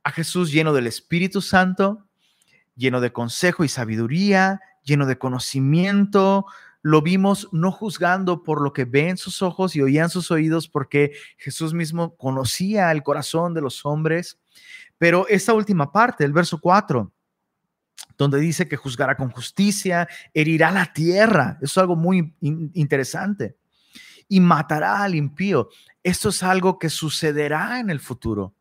a 0.04 0.12
Jesús 0.12 0.52
lleno 0.52 0.72
del 0.72 0.86
Espíritu 0.86 1.40
Santo, 1.40 2.06
lleno 2.76 3.00
de 3.00 3.12
consejo 3.12 3.64
y 3.64 3.68
sabiduría, 3.68 4.60
lleno 4.84 5.06
de 5.06 5.18
conocimiento. 5.18 6.46
Lo 6.80 7.02
vimos 7.02 7.48
no 7.50 7.72
juzgando 7.72 8.44
por 8.44 8.62
lo 8.62 8.72
que 8.72 8.84
ven 8.84 9.16
sus 9.16 9.42
ojos 9.42 9.74
y 9.74 9.82
oían 9.82 10.08
sus 10.08 10.30
oídos, 10.30 10.68
porque 10.68 11.12
Jesús 11.38 11.74
mismo 11.74 12.16
conocía 12.16 12.92
el 12.92 13.02
corazón 13.02 13.52
de 13.52 13.62
los 13.62 13.84
hombres. 13.84 14.38
Pero 14.98 15.26
esta 15.28 15.52
última 15.52 15.90
parte, 15.90 16.24
el 16.24 16.32
verso 16.32 16.60
4, 16.60 17.12
donde 18.18 18.38
dice 18.40 18.68
que 18.68 18.76
juzgará 18.76 19.16
con 19.16 19.30
justicia, 19.30 20.08
herirá 20.32 20.70
la 20.70 20.92
tierra. 20.92 21.58
Eso 21.60 21.64
es 21.64 21.78
algo 21.78 21.96
muy 21.96 22.34
interesante. 22.40 23.56
Y 24.28 24.40
matará 24.40 25.02
al 25.02 25.14
impío. 25.14 25.68
Esto 26.02 26.30
es 26.30 26.42
algo 26.42 26.78
que 26.78 26.90
sucederá 26.90 27.80
en 27.80 27.90
el 27.90 28.00
futuro. 28.00 28.54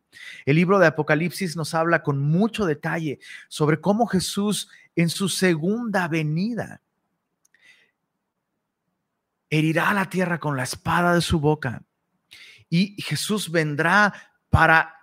El 0.44 0.56
libro 0.56 0.78
de 0.78 0.86
Apocalipsis 0.86 1.56
nos 1.56 1.74
habla 1.74 2.02
con 2.02 2.20
mucho 2.20 2.64
detalle 2.64 3.18
sobre 3.48 3.80
cómo 3.80 4.06
Jesús 4.06 4.68
en 4.94 5.08
su 5.08 5.28
segunda 5.28 6.08
venida 6.08 6.80
herirá 9.50 9.92
la 9.92 10.08
tierra 10.08 10.38
con 10.38 10.56
la 10.56 10.64
espada 10.64 11.14
de 11.14 11.20
su 11.20 11.40
boca. 11.40 11.82
Y 12.68 13.00
Jesús 13.02 13.50
vendrá 13.50 14.12
para 14.50 14.94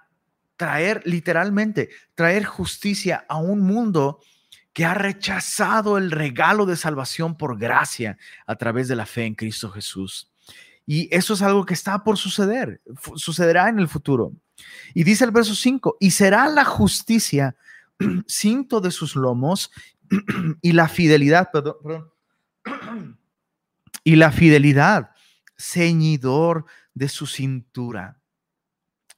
traer, 0.58 1.02
literalmente, 1.06 1.90
traer 2.16 2.46
justicia 2.46 3.26
a 3.28 3.38
un 3.38 3.62
mundo 3.62 4.20
que 4.74 4.86
ha 4.86 4.96
rechazado 4.96 5.98
el 5.98 6.12
regalo 6.12 6.66
de 6.66 6.76
salvación 6.76 7.38
por 7.38 7.58
gracia 7.58 8.18
a 8.48 8.56
través 8.56 8.88
de 8.88 8.96
la 8.96 9.06
fe 9.06 9.26
en 9.26 9.36
Cristo 9.36 9.70
Jesús. 9.70 10.32
Y 10.86 11.08
eso 11.16 11.36
es 11.36 11.42
algo 11.42 11.66
que 11.66 11.76
está 11.76 12.04
por 12.04 12.18
suceder, 12.18 12.82
sucederá 13.16 13.70
en 13.70 13.80
el 13.80 13.88
futuro. 13.88 14.34
Y 14.94 15.04
dice 15.04 15.24
el 15.24 15.32
verso 15.32 15.56
5, 15.56 15.98
y 16.00 16.12
será 16.12 16.48
la 16.48 16.66
justicia 16.66 17.56
cinto 18.28 18.82
de 18.82 18.92
sus 18.92 19.16
lomos 19.16 19.72
y 20.62 20.74
la 20.74 20.90
fidelidad, 20.90 21.50
perdón, 21.52 21.76
perdón, 21.82 22.12
y 24.04 24.16
la 24.16 24.32
fidelidad 24.32 25.12
ceñidor 25.58 26.66
de 26.94 27.10
su 27.10 27.28
cintura. 27.28 28.20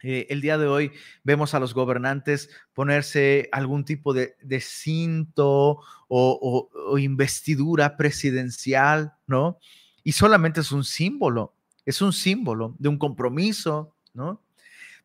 Eh, 0.08 0.28
el 0.30 0.40
día 0.40 0.60
de 0.60 0.68
hoy 0.68 0.92
vemos 1.24 1.56
a 1.56 1.60
los 1.60 1.74
gobernantes 1.74 2.52
ponerse 2.76 3.50
algún 3.52 3.86
tipo 3.86 4.14
de, 4.14 4.36
cinto 4.62 5.80
o, 6.08 6.98
investidura 7.00 7.98
presidencial, 7.98 9.16
¿no? 9.26 9.58
Y 10.04 10.12
solamente 10.12 10.60
es 10.60 10.72
un 10.72 10.84
símbolo, 10.84 11.56
es 11.88 12.04
un 12.04 12.14
símbolo 12.14 12.76
de 12.78 12.88
un 12.88 13.00
compromiso, 13.00 13.96
¿no? 14.14 14.44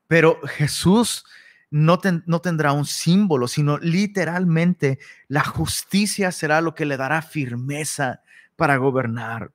Pero 0.07 0.39
Jesús 0.47 1.25
no, 1.71 1.99
no 2.27 2.41
tendrá 2.43 2.73
un 2.73 2.85
símbolo, 2.85 3.49
sino 3.49 3.79
literalmente 3.79 4.99
la 5.29 5.45
justicia 5.45 6.31
será 6.31 6.61
lo 6.61 6.75
que 6.75 6.85
le 6.85 6.99
dará 6.99 7.23
firmeza 7.23 8.21
para 8.55 8.77
gobernar 8.77 9.51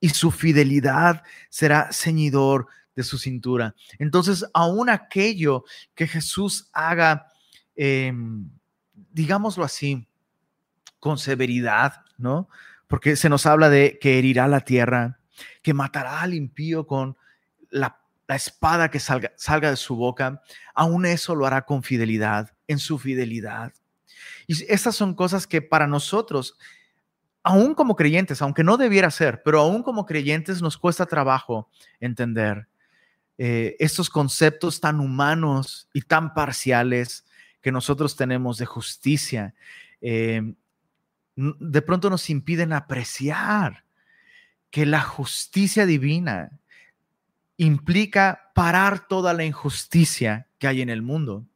y 0.00 0.10
su 0.10 0.30
fidelidad 0.30 1.22
será 1.50 1.92
ceñidor 1.92 2.66
de 3.00 3.04
su 3.04 3.18
cintura. 3.18 3.74
Entonces, 3.98 4.44
aún 4.52 4.90
aquello 4.90 5.64
que 5.94 6.06
Jesús 6.06 6.68
haga, 6.72 7.26
em, 7.74 8.50
digámoslo 9.12 9.64
así, 9.64 10.06
con 10.98 11.18
severidad, 11.18 12.02
¿no? 12.18 12.48
Porque 12.86 13.16
se 13.16 13.28
nos 13.28 13.46
habla 13.46 13.70
de 13.70 13.98
que 14.00 14.18
herirá 14.18 14.48
la 14.48 14.60
tierra, 14.60 15.18
que 15.62 15.74
matará 15.74 16.20
al 16.20 16.34
impío 16.34 16.86
con 16.86 17.16
la, 17.70 17.96
espada 18.28 18.92
que 18.92 19.00
salga, 19.00 19.32
salga 19.36 19.70
de 19.70 19.76
su 19.76 19.96
boca, 19.96 20.40
aún 20.72 21.04
eso 21.04 21.34
lo 21.34 21.46
hará 21.46 21.62
con 21.62 21.82
fidelidad, 21.82 22.54
en 22.68 22.78
su 22.78 22.96
fidelidad. 22.96 23.72
Y 24.46 24.72
estas 24.72 24.94
son 24.94 25.14
cosas 25.14 25.48
que 25.48 25.62
para 25.62 25.88
nosotros 25.88 26.56
aún 27.42 27.74
como 27.74 27.96
creyentes, 27.96 28.42
aunque 28.42 28.64
no 28.64 28.76
debiera 28.76 29.10
ser, 29.10 29.42
pero 29.42 29.60
aún 29.60 29.82
como 29.82 30.06
creyentes 30.06 30.60
nos 30.62 30.76
cuesta 30.76 31.06
trabajo 31.06 31.68
entender. 31.98 32.68
Eh, 33.42 33.74
estos 33.78 34.10
conceptos 34.10 34.82
tan 34.82 35.00
humanos 35.00 35.88
y 35.94 36.02
tan 36.02 36.34
parciales 36.34 37.24
que 37.62 37.72
nosotros 37.72 38.14
tenemos 38.14 38.58
de 38.58 38.66
justicia, 38.66 39.54
eh, 40.02 40.42
de 41.36 41.80
pronto 41.80 42.10
nos 42.10 42.28
impiden 42.28 42.74
apreciar 42.74 43.84
que 44.70 44.84
la 44.84 45.00
justicia 45.00 45.86
divina 45.86 46.60
implica 47.56 48.52
parar 48.54 49.08
toda 49.08 49.32
la 49.32 49.46
injusticia 49.46 50.46
que 50.58 50.68
hay 50.68 50.82
en 50.82 50.90
el 50.90 51.00
mundo. 51.00 51.46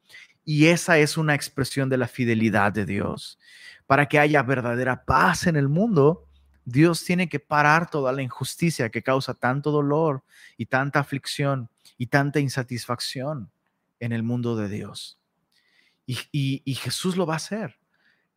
Y 0.42 0.68
esa 0.68 0.96
es 0.96 1.18
una 1.18 1.34
expresión 1.34 1.90
de 1.90 1.98
la 1.98 2.08
fidelidad 2.08 2.72
de 2.72 2.86
Dios. 2.86 3.38
Para 3.86 4.06
que 4.06 4.18
haya 4.18 4.42
verdadera 4.42 5.04
paz 5.04 5.46
en 5.46 5.56
el 5.56 5.68
mundo, 5.68 6.26
Dios 6.64 7.04
tiene 7.04 7.28
que 7.28 7.40
parar 7.40 7.90
toda 7.90 8.10
la 8.10 8.22
injusticia 8.22 8.88
que 8.88 9.02
causa 9.02 9.34
tanto 9.34 9.70
dolor 9.70 10.24
y 10.56 10.64
tanta 10.64 11.00
aflicción 11.00 11.68
y 11.96 12.06
tanta 12.06 12.40
insatisfacción 12.40 13.50
en 14.00 14.12
el 14.12 14.22
mundo 14.22 14.56
de 14.56 14.68
Dios. 14.68 15.18
Y, 16.06 16.74
Jesús 16.74 17.16
lo 17.16 17.26
va 17.26 17.34
a 17.34 17.36
hacer. 17.36 17.78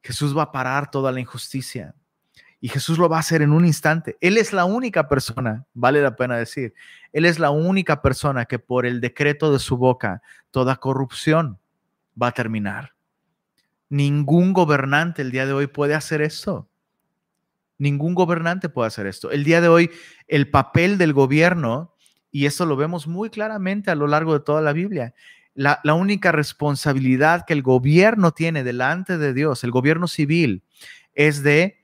Jesús 0.02 0.38
va 0.38 0.44
a 0.44 0.52
parar 0.52 0.90
toda 0.90 1.12
la 1.12 1.20
injusticia. 1.20 1.96
Y 2.60 2.70
Jesús 2.70 2.98
lo 2.98 3.10
va 3.10 3.18
a 3.18 3.20
hacer 3.20 3.42
en 3.42 3.52
un 3.52 3.66
instante. 3.66 4.18
Él 4.22 4.38
es 4.38 4.54
la 4.54 4.66
única 4.66 5.08
persona, 5.08 5.66
vale 5.74 6.02
la 6.02 6.16
pena 6.16 6.38
decir, 6.38 6.74
Él 7.14 7.26
es 7.26 7.38
la 7.38 7.52
única 7.52 8.02
persona 8.02 8.46
que 8.46 8.58
por 8.58 8.86
el 8.86 9.00
decreto 9.00 9.52
de 9.52 9.60
su 9.60 9.78
boca 9.78 10.22
toda 10.50 10.78
corrupción 10.78 11.60
va 12.20 12.28
a 12.28 12.32
terminar. 12.32 12.94
Ningún 13.90 14.54
gobernante 14.54 15.22
el 15.22 15.32
día 15.32 15.46
de 15.46 15.54
hoy 15.54 15.68
puede 15.68 15.94
hacer 15.94 16.22
esto. 16.22 16.68
Ningún 17.78 18.16
gobernante 18.16 18.70
puede 18.70 18.88
hacer 18.88 19.06
esto. 19.06 19.30
El 19.30 19.44
día 19.44 19.62
de 19.62 19.68
hoy, 19.68 19.92
el 20.28 20.50
papel 20.50 20.98
del 20.98 21.14
gobierno, 21.14 21.94
y 22.32 22.46
eso 22.46 22.66
lo 22.66 22.76
vemos 22.76 23.08
muy 23.08 23.30
claramente 23.30 23.92
a 23.92 23.96
lo 23.96 24.08
largo 24.08 24.34
de 24.34 24.42
toda 24.42 24.62
la 24.62 24.74
Biblia, 24.74 25.14
la, 25.54 25.80
única 25.96 26.32
responsabilidad 26.32 27.46
que 27.46 27.54
el 27.54 27.64
gobierno 27.64 28.32
tiene 28.32 28.64
delante 28.64 29.18
de 29.18 29.34
Dios, 29.34 29.64
el 29.64 29.72
gobierno 29.72 30.08
civil, 30.08 30.64
es 31.16 31.42
de 31.42 31.84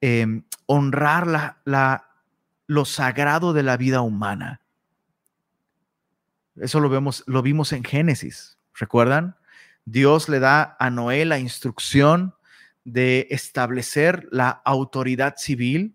em, 0.00 0.44
honrar 0.64 1.26
la, 1.26 1.60
la, 1.64 2.08
lo 2.66 2.86
sagrado 2.86 3.52
de 3.52 3.62
la 3.62 3.76
vida 3.76 4.00
humana. 4.00 4.62
Eso 6.56 6.80
lo, 6.80 6.88
vemos, 6.88 7.24
lo 7.26 7.42
vimos 7.42 7.74
en 7.74 7.84
Génesis, 7.84 8.58
¿recuerdan? 8.74 9.36
Dios 9.84 10.30
le 10.30 10.40
da 10.40 10.76
a 10.80 10.88
Noé 10.88 11.26
la 11.26 11.38
instrucción 11.38 12.34
de 12.84 13.26
establecer 13.30 14.28
la 14.30 14.48
autoridad 14.64 15.34
civil 15.36 15.94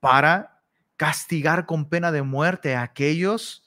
para 0.00 0.57
castigar 0.98 1.64
con 1.64 1.88
pena 1.88 2.12
de 2.12 2.20
muerte 2.20 2.74
a 2.74 2.82
aquellos 2.82 3.64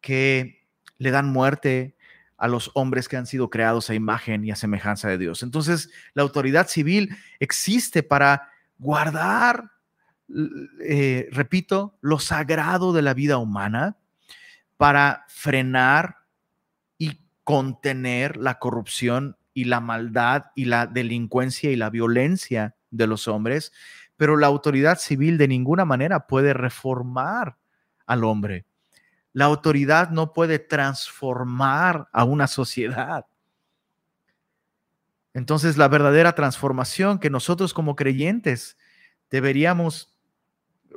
que 0.00 0.66
le 0.98 1.12
dan 1.12 1.30
muerte 1.30 1.94
a 2.38 2.48
los 2.48 2.72
hombres 2.74 3.08
que 3.08 3.16
han 3.16 3.26
sido 3.26 3.50
creados 3.50 3.88
a 3.88 3.94
imagen 3.94 4.44
y 4.44 4.50
a 4.50 4.56
semejanza 4.56 5.08
de 5.08 5.18
Dios. 5.18 5.44
Entonces, 5.44 5.90
la 6.14 6.22
autoridad 6.22 6.66
civil 6.66 7.16
existe 7.38 8.02
para 8.02 8.50
guardar, 8.78 9.70
eh, 10.84 11.28
repito, 11.30 11.96
lo 12.00 12.18
sagrado 12.18 12.92
de 12.92 13.02
la 13.02 13.14
vida 13.14 13.36
humana, 13.38 13.96
para 14.76 15.24
frenar 15.28 16.16
y 16.98 17.20
contener 17.44 18.38
la 18.38 18.58
corrupción 18.58 19.36
y 19.54 19.64
la 19.64 19.80
maldad 19.80 20.46
y 20.56 20.64
la 20.64 20.86
delincuencia 20.86 21.70
y 21.70 21.76
la 21.76 21.90
violencia 21.90 22.74
de 22.90 23.06
los 23.06 23.28
hombres, 23.28 23.72
pero 24.22 24.36
la 24.36 24.46
autoridad 24.46 25.00
civil 25.00 25.36
de 25.36 25.48
ninguna 25.48 25.84
manera 25.84 26.28
puede 26.28 26.54
reformar 26.54 27.56
al 28.06 28.22
hombre. 28.22 28.66
La 29.32 29.46
autoridad 29.46 30.10
no 30.10 30.32
puede 30.32 30.60
transformar 30.60 32.08
a 32.12 32.22
una 32.22 32.46
sociedad. 32.46 33.26
Entonces, 35.34 35.76
la 35.76 35.88
verdadera 35.88 36.36
transformación 36.36 37.18
que 37.18 37.30
nosotros 37.30 37.74
como 37.74 37.96
creyentes 37.96 38.76
deberíamos 39.28 40.16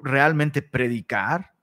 realmente 0.03 0.61
predicar 0.61 1.55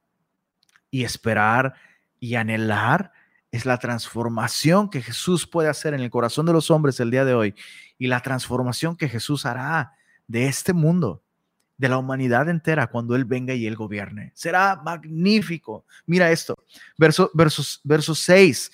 y 0.90 1.04
esperar 1.04 1.74
y 2.18 2.34
anhelar 2.34 3.12
es 3.52 3.66
la 3.66 3.78
transformación 3.78 4.90
que 4.90 5.00
Jesús 5.00 5.46
puede 5.46 5.68
hacer 5.68 5.94
en 5.94 6.00
el 6.00 6.10
corazón 6.10 6.44
de 6.44 6.54
los 6.54 6.72
hombres 6.72 6.98
el 6.98 7.12
día 7.12 7.24
de 7.24 7.34
hoy 7.34 7.54
y 7.98 8.08
la 8.08 8.18
transformación 8.18 8.96
que 8.96 9.08
Jesús 9.08 9.46
hará 9.46 9.92
de 10.26 10.46
este 10.46 10.72
mundo, 10.72 11.21
de 11.82 11.88
la 11.88 11.98
humanidad 11.98 12.48
entera 12.48 12.86
cuando 12.86 13.16
Él 13.16 13.24
venga 13.24 13.54
y 13.54 13.66
Él 13.66 13.74
gobierne. 13.74 14.30
Será 14.36 14.80
magnífico. 14.84 15.84
Mira 16.06 16.30
esto, 16.30 16.56
verso, 16.96 17.28
versos, 17.34 17.80
verso 17.82 18.14
6, 18.14 18.70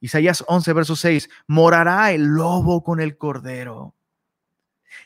Isaías 0.00 0.44
11, 0.46 0.72
verso 0.72 0.94
6, 0.94 1.28
morará 1.48 2.12
el 2.12 2.22
lobo 2.22 2.84
con 2.84 3.00
el 3.00 3.18
cordero 3.18 3.96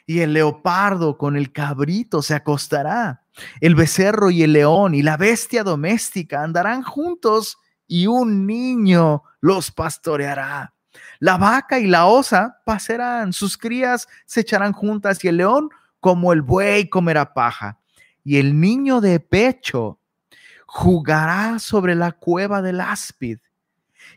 y 0.04 0.20
el 0.20 0.34
leopardo 0.34 1.16
con 1.16 1.34
el 1.34 1.50
cabrito 1.50 2.20
se 2.20 2.34
acostará. 2.34 3.22
El 3.62 3.75
becerro 3.75 4.30
y 4.30 4.42
el 4.42 4.52
león 4.52 4.94
y 4.94 5.00
la 5.02 5.16
bestia 5.16 5.64
doméstica 5.64 6.42
andarán 6.42 6.82
juntos 6.82 7.56
y 7.86 8.06
un 8.06 8.46
niño 8.46 9.22
los 9.40 9.70
pastoreará. 9.70 10.75
La 11.20 11.38
vaca 11.38 11.78
y 11.78 11.86
la 11.86 12.04
osa 12.04 12.60
pasarán, 12.66 13.32
sus 13.32 13.56
crías 13.56 14.08
se 14.26 14.40
echarán 14.40 14.75
juntas 14.75 15.25
y 15.25 15.28
el 15.28 15.38
león 15.38 15.70
como 16.00 16.32
el 16.32 16.42
buey 16.42 16.88
comerá 16.88 17.34
paja. 17.34 17.80
Y 18.24 18.38
el 18.38 18.60
niño 18.60 19.00
de 19.00 19.20
pecho 19.20 20.00
jugará 20.66 21.58
sobre 21.58 21.94
la 21.94 22.12
cueva 22.12 22.62
del 22.62 22.80
áspid. 22.80 23.38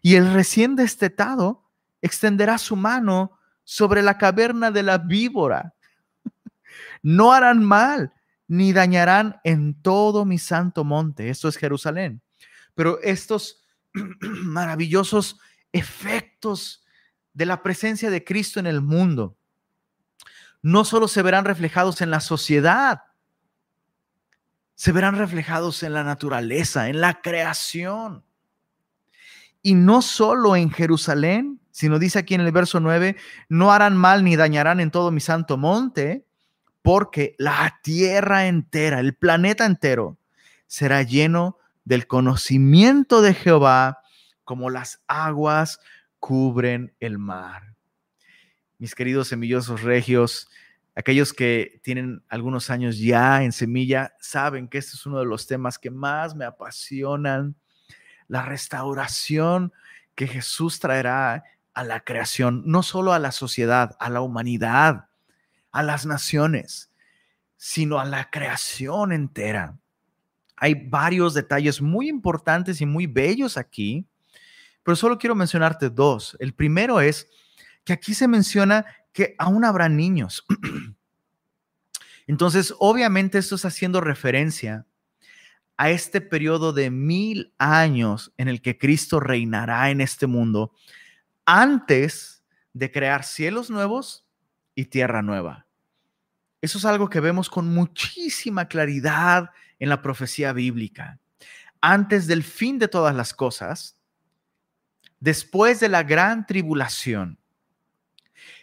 Y 0.02 0.16
el 0.16 0.34
recién 0.34 0.76
destetado 0.76 1.70
extenderá 2.02 2.58
su 2.58 2.76
mano 2.76 3.38
sobre 3.64 4.02
la 4.02 4.18
caverna 4.18 4.72
de 4.72 4.84
la 4.84 4.98
víbora. 4.98 5.74
No 7.02 7.32
harán 7.32 7.64
mal, 7.64 8.12
ni 8.50 8.74
dañarán 8.74 9.40
en 9.46 9.82
todo 9.82 10.26
mi 10.26 10.38
santo 10.38 10.84
monte. 10.84 11.30
Esto 11.30 11.48
es 11.48 11.56
Jerusalén. 11.56 12.22
Pero 12.76 13.00
estos 13.02 13.64
maravillosos 14.20 15.40
efectos 15.72 16.84
de 17.34 17.46
la 17.46 17.64
presencia 17.64 18.10
de 18.10 18.26
Cristo 18.26 18.60
en 18.60 18.68
el 18.68 18.82
mundo 18.82 19.39
no 20.62 20.86
solo 20.86 21.08
se 21.08 21.22
verán 21.22 21.46
reflejados 21.46 22.02
en 22.02 22.12
la 22.12 22.20
sociedad, 22.20 23.04
se 24.76 24.92
verán 24.92 25.18
reflejados 25.18 25.84
en 25.84 25.94
la 25.94 26.04
naturaleza, 26.04 26.90
en 26.90 27.02
la 27.02 27.22
creación. 27.22 28.24
Y 29.62 29.74
no 29.74 30.02
solo 30.02 30.56
en 30.56 30.72
Jerusalén, 30.72 31.60
sino 31.72 32.00
dice 32.00 32.20
aquí 32.20 32.34
en 32.34 32.42
el 32.42 32.52
verso 32.52 32.80
9, 32.80 33.18
no 33.50 33.72
harán 33.72 33.98
mal 33.98 34.24
ni 34.24 34.36
dañarán 34.36 34.80
en 34.80 34.92
todo 34.92 35.12
mi 35.12 35.20
santo 35.20 35.58
monte, 35.58 36.26
porque 36.82 37.36
la 37.38 37.80
tierra 37.84 38.48
entera, 38.48 39.00
el 39.00 39.16
planeta 39.16 39.66
entero, 39.66 40.18
será 40.68 41.04
lleno 41.04 41.58
del 41.84 42.08
conocimiento 42.08 43.22
de 43.22 43.34
Jehová 43.34 44.00
como 44.44 44.70
las 44.70 45.02
aguas 45.08 45.80
cubren 46.20 46.94
el 47.00 47.18
mar. 47.18 47.69
Mis 48.80 48.96
queridos 48.96 49.28
semillosos 49.28 49.84
regios, 49.84 50.48
aquellos 50.96 51.34
que 51.34 51.82
tienen 51.84 52.24
algunos 52.30 52.70
años 52.70 52.98
ya 52.98 53.44
en 53.44 53.52
semilla, 53.52 54.14
saben 54.22 54.70
que 54.70 54.78
este 54.78 54.96
es 54.96 55.06
uno 55.06 55.20
de 55.20 55.26
los 55.26 55.48
temas 55.48 55.78
que 55.78 55.92
más 55.92 56.34
me 56.34 56.46
apasionan, 56.46 57.56
la 58.30 58.44
restauración 58.44 59.74
que 60.16 60.28
Jesús 60.28 60.80
traerá 60.80 61.44
a 61.74 61.84
la 61.84 62.00
creación, 62.06 62.64
no 62.66 62.82
solo 62.82 63.12
a 63.12 63.20
la 63.20 63.34
sociedad, 63.34 63.98
a 64.00 64.10
la 64.10 64.22
humanidad, 64.22 65.10
a 65.72 65.84
las 65.84 66.06
naciones, 66.06 66.90
sino 67.58 68.00
a 68.00 68.06
la 68.06 68.30
creación 68.30 69.12
entera. 69.12 69.78
Hay 70.56 70.74
varios 70.74 71.34
detalles 71.34 71.82
muy 71.82 72.08
importantes 72.08 72.80
y 72.80 72.86
muy 72.86 73.08
bellos 73.08 73.58
aquí, 73.58 74.08
pero 74.84 74.96
solo 74.96 75.18
quiero 75.18 75.36
mencionarte 75.36 75.90
dos. 75.90 76.38
El 76.40 76.54
primero 76.54 77.02
es 77.02 77.28
que 77.90 77.94
aquí 77.94 78.14
se 78.14 78.28
menciona 78.28 78.86
que 79.12 79.34
aún 79.40 79.66
habrá 79.66 79.90
niños. 79.90 80.46
Entonces, 82.28 82.72
obviamente 82.78 83.40
esto 83.40 83.56
está 83.56 83.70
haciendo 83.70 84.00
referencia 84.00 84.86
a 85.76 85.90
este 85.90 86.22
periodo 86.22 86.72
de 86.72 86.92
mil 86.92 87.52
años 87.58 88.32
en 88.38 88.48
el 88.48 88.62
que 88.62 88.78
Cristo 88.78 89.20
reinará 89.20 89.90
en 89.90 90.02
este 90.02 90.28
mundo 90.28 90.72
antes 91.46 92.44
de 92.74 92.92
crear 92.92 93.24
cielos 93.24 93.72
nuevos 93.72 94.28
y 94.76 94.86
tierra 94.86 95.24
nueva. 95.24 95.66
Eso 96.62 96.78
es 96.78 96.86
algo 96.86 97.10
que 97.10 97.22
vemos 97.22 97.50
con 97.50 97.74
muchísima 97.74 98.68
claridad 98.68 99.50
en 99.80 99.90
la 99.90 100.04
profecía 100.04 100.54
bíblica. 100.54 101.18
Antes 101.82 102.28
del 102.28 102.44
fin 102.44 102.78
de 102.78 102.88
todas 102.88 103.16
las 103.16 103.34
cosas, 103.34 103.98
después 105.20 105.80
de 105.80 105.90
la 105.90 106.04
gran 106.04 106.46
tribulación, 106.46 107.40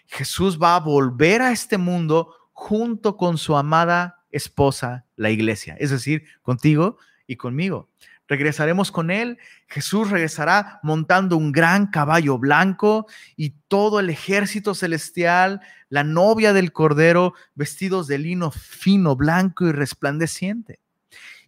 Jesús 0.07 0.59
va 0.61 0.77
a 0.77 0.81
volver 0.81 1.43
a 1.43 1.53
este 1.53 1.79
mundo 1.79 2.35
junto 2.53 3.17
con 3.17 3.39
su 3.39 3.57
amada 3.57 4.25
esposa, 4.31 5.05
la 5.17 5.31
iglesia, 5.31 5.77
es 5.79 5.91
decir, 5.91 6.25
contigo 6.43 6.99
y 7.27 7.37
conmigo. 7.37 7.89
Regresaremos 8.29 8.91
con 8.91 9.11
él. 9.11 9.39
Jesús 9.69 10.11
regresará 10.11 10.81
montando 10.83 11.37
un 11.37 11.53
gran 11.53 11.87
caballo 11.87 12.39
blanco 12.39 13.07
y 13.37 13.51
todo 13.69 14.01
el 14.01 14.11
ejército 14.11 14.75
celestial, 14.75 15.61
la 15.89 16.03
novia 16.03 16.53
del 16.53 16.73
Cordero, 16.73 17.35
vestidos 17.55 18.09
de 18.09 18.19
lino 18.19 18.51
fino, 18.51 19.15
blanco 19.15 19.67
y 19.67 19.73
resplandeciente. 19.73 20.81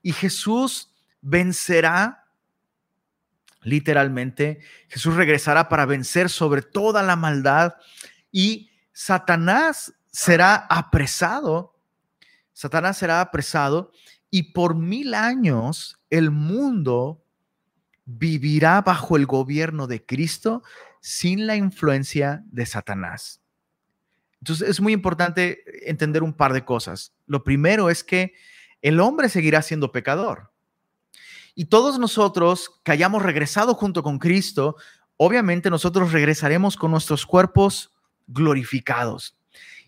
Y 0.03 0.13
Jesús 0.13 0.95
vencerá, 1.21 2.27
literalmente, 3.63 4.61
Jesús 4.89 5.17
regresará 5.17 5.69
para 5.69 5.85
vencer 5.85 6.31
sobre 6.31 6.63
toda 6.63 7.03
la 7.03 7.17
maldad 7.17 7.75
y 8.31 8.71
Satanás 8.93 9.95
será 10.11 10.55
apresado. 10.57 11.75
Satanás 12.53 12.99
será 12.99 13.21
apresado 13.21 13.93
y 14.31 14.53
por 14.53 14.75
mil 14.75 15.15
años 15.15 15.99
el 16.11 16.31
mundo 16.31 17.25
vivirá 18.05 18.81
bajo 18.83 19.17
el 19.17 19.27
gobierno 19.27 19.87
de 19.87 20.05
Cristo 20.05 20.63
sin 21.01 21.47
la 21.47 21.57
influencia 21.57 22.43
de 22.47 22.67
Satanás. 22.67 23.41
Entonces 24.41 24.69
es 24.69 24.81
muy 24.81 24.93
importante 24.93 25.63
entender 25.89 26.23
un 26.23 26.33
par 26.33 26.53
de 26.53 26.65
cosas. 26.65 27.13
Lo 27.27 27.45
primero 27.45 27.91
es 27.91 28.05
que 28.05 28.35
el 28.83 29.01
hombre 29.01 29.29
seguirá 29.29 29.63
siendo 29.63 29.93
pecador. 29.93 30.53
Y 31.55 31.67
todos 31.67 31.99
nosotros 31.99 32.81
que 32.85 32.93
hayamos 32.93 33.23
regresado 33.23 33.75
junto 33.75 34.03
con 34.03 34.19
Cristo, 34.19 34.77
obviamente 35.17 35.71
nosotros 35.71 36.13
regresaremos 36.13 36.77
con 36.77 36.93
nuestros 36.93 37.27
cuerpos 37.27 37.98
glorificados. 38.29 39.37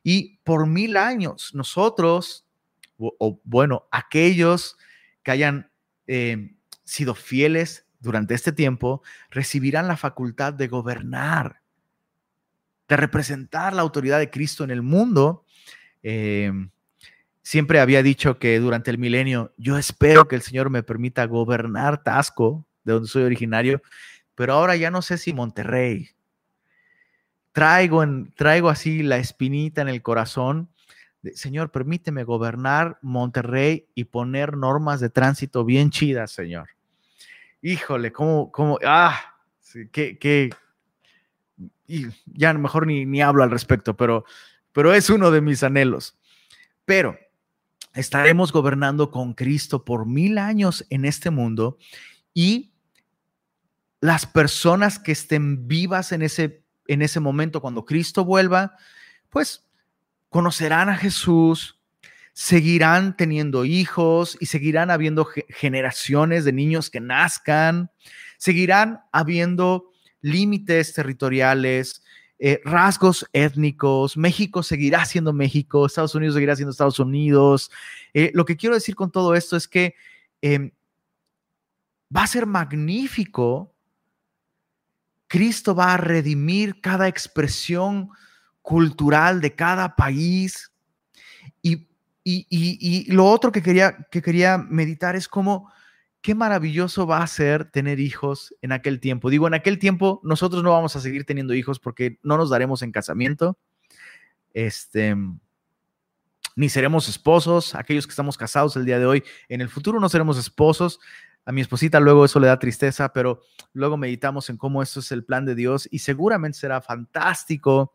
Y 0.03 0.39
por 0.39 0.67
mil 0.67 0.97
años 0.97 1.55
nosotros, 1.55 2.45
o, 2.99 3.41
bueno, 3.45 3.87
aquellos 3.91 4.77
que 5.23 5.31
hayan 5.31 5.71
eh, 6.07 6.55
sido 6.85 7.15
fieles 7.15 7.87
durante 8.01 8.35
este 8.35 8.53
tiempo, 8.53 9.03
recibirán 9.31 9.87
la 9.87 9.97
facultad 9.97 10.53
de 10.55 10.69
gobernar, 10.69 11.61
de 12.89 12.97
representar 12.97 13.75
la 13.75 13.83
autoridad 13.83 14.19
de 14.19 14.31
Cristo 14.31 14.65
en 14.65 14.71
el 14.71 14.83
mundo. 14.83 15.45
Eh, 16.03 16.51
siempre 17.43 17.81
había 17.81 18.03
dicho 18.03 18.39
que 18.39 18.59
durante 18.59 18.91
el 18.91 18.99
milenio, 18.99 19.53
yo 19.57 19.77
espero 19.77 20.29
que 20.29 20.37
el 20.37 20.43
Señor 20.43 20.71
me 20.71 20.83
permita 20.83 21.27
gobernar 21.27 22.03
Tasco, 22.03 22.67
de 22.85 22.95
donde 22.95 23.09
soy 23.09 23.23
originario, 23.23 23.83
pero 24.35 24.55
ahora 24.55 24.77
ya 24.77 24.91
no 24.91 25.03
sé 25.03 25.19
si 25.19 25.33
Monterrey. 25.33 26.11
Traigo, 27.53 28.03
en, 28.03 28.33
traigo 28.33 28.69
así 28.69 29.03
la 29.03 29.19
espinita 29.19 29.83
en 29.83 29.89
el 29.89 30.03
corazón 30.03 30.71
Señor, 31.35 31.71
permíteme 31.71 32.25
gobernar 32.25 32.99
Monterrey 33.03 33.89
y 33.95 34.05
poner 34.05 34.57
normas 34.57 35.01
de 35.01 35.11
tránsito 35.11 35.65
bien 35.65 35.91
chidas, 35.91 36.31
Señor. 36.31 36.71
Híjole, 37.61 38.11
cómo, 38.11 38.51
cómo, 38.51 38.79
ah, 38.87 39.21
qué, 39.93 40.19
qué, 40.19 40.51
y 41.87 42.07
ya 42.25 42.55
mejor 42.55 42.87
ni, 42.87 43.05
ni 43.05 43.21
hablo 43.21 43.43
al 43.43 43.51
respecto, 43.51 43.97
pero, 43.97 44.25
pero 44.73 44.95
es 44.95 45.11
uno 45.11 45.31
de 45.31 45.43
mis 45.43 45.63
anhelos. 45.63 46.19
Pero 46.87 47.19
estaremos 47.93 48.51
gobernando 48.51 49.11
con 49.11 49.35
Cristo 49.35 49.85
por 49.85 50.07
mil 50.07 50.39
años 50.39 50.87
en 50.89 51.05
este 51.05 51.29
mundo 51.29 51.77
y 52.33 52.73
las 54.01 54.25
personas 54.25 54.99
que 54.99 55.13
estén 55.13 55.69
vivas 55.69 56.13
en 56.13 56.23
ese, 56.23 56.65
en 56.93 57.03
ese 57.03 57.21
momento, 57.21 57.61
cuando 57.61 57.85
Cristo 57.85 58.25
vuelva, 58.25 58.77
pues 59.29 59.65
conocerán 60.29 60.89
a 60.89 60.97
Jesús, 60.97 61.79
seguirán 62.33 63.17
teniendo 63.17 63.65
hijos 63.65 64.37
y 64.41 64.47
seguirán 64.47 64.91
habiendo 64.91 65.29
generaciones 65.49 66.45
de 66.45 66.53
niños 66.53 66.91
que 66.91 67.01
nazcan, 67.01 67.91
seguirán 68.39 69.01
habiendo 69.13 69.91
límites 70.21 70.93
territoriales, 70.93 72.03
eh, 72.39 72.61
rasgos 72.65 73.27
étnicos, 73.33 74.17
México 74.17 74.63
seguirá 74.63 75.05
siendo 75.05 75.33
México, 75.33 75.87
Estados 75.87 76.15
Unidos 76.15 76.35
seguirá 76.35 76.57
siendo 76.57 76.71
Estados 76.71 76.99
Unidos. 76.99 77.71
Eh, 78.15 78.31
lo 78.35 78.45
que 78.45 78.57
quiero 78.57 78.75
decir 78.75 78.97
con 78.97 79.13
todo 79.13 79.35
esto 79.35 79.57
es 79.57 79.69
que 79.69 79.95
em, 80.41 80.71
va 82.15 82.23
a 82.25 82.27
ser 82.27 82.47
magnífico. 82.47 83.75
Cristo 85.31 85.77
va 85.77 85.95
a 85.95 85.97
redimir 85.97 86.81
cada 86.81 87.07
expresión 87.07 88.09
cultural 88.63 89.41
de 89.41 89.55
cada 89.55 89.95
país. 89.95 90.73
Y, 91.63 91.87
y, 92.25 93.11
lo 93.13 93.27
otro 93.27 93.53
que 93.53 93.63
quería, 93.63 94.09
que 94.11 94.23
quería 94.23 94.59
meditar 94.59 95.15
es 95.15 95.29
cómo 95.29 95.73
qué 96.21 96.35
maravilloso 96.35 97.07
va 97.07 97.23
a 97.23 97.27
ser 97.29 97.71
tener 97.71 98.01
hijos 98.01 98.53
en 98.61 98.73
aquel 98.73 98.99
tiempo. 98.99 99.31
Digo, 99.31 99.47
en 99.47 99.55
aquel 99.55 99.79
tiempo 99.79 100.21
nosotros 100.25 100.65
no 100.65 100.73
vamos 100.73 100.97
a 100.97 101.01
seguir 101.01 101.25
teniendo 101.25 101.55
hijos 101.55 101.79
porque 101.79 102.19
no 102.25 102.37
nos 102.37 102.51
daremos 102.51 102.83
en 102.83 102.91
casamiento. 102.91 103.57
Este 104.53 105.15
ni 106.57 106.69
seremos 106.69 107.09
esposos, 107.09 107.77
aquellos 107.77 108.05
que 108.05 108.11
estamos 108.11 108.37
casados 108.37 108.75
el 108.75 108.85
día 108.85 108.99
de 108.99 109.07
hoy, 109.07 109.23
en 109.49 109.61
el 109.61 109.69
futuro 109.69 110.01
no 110.01 110.09
seremos 110.09 110.37
esposos. 110.37 110.99
A 111.45 111.53
mi 111.53 111.61
esposita 111.61 112.01
luego 112.01 112.25
eso 112.25 112.39
le 112.39 112.47
da 112.47 112.59
tristeza, 112.59 113.13
pero 113.13 113.43
luego 113.73 113.97
meditamos 113.97 114.51
en 114.51 114.57
cómo 114.57 114.83
esto 114.83 115.01
es 115.01 115.11
el 115.13 115.25
plan 115.25 115.45
de 115.45 115.55
Dios 115.55 115.89
y 115.91 116.01
seguramente 116.01 116.59
será 116.59 116.81
fantástico. 116.81 117.95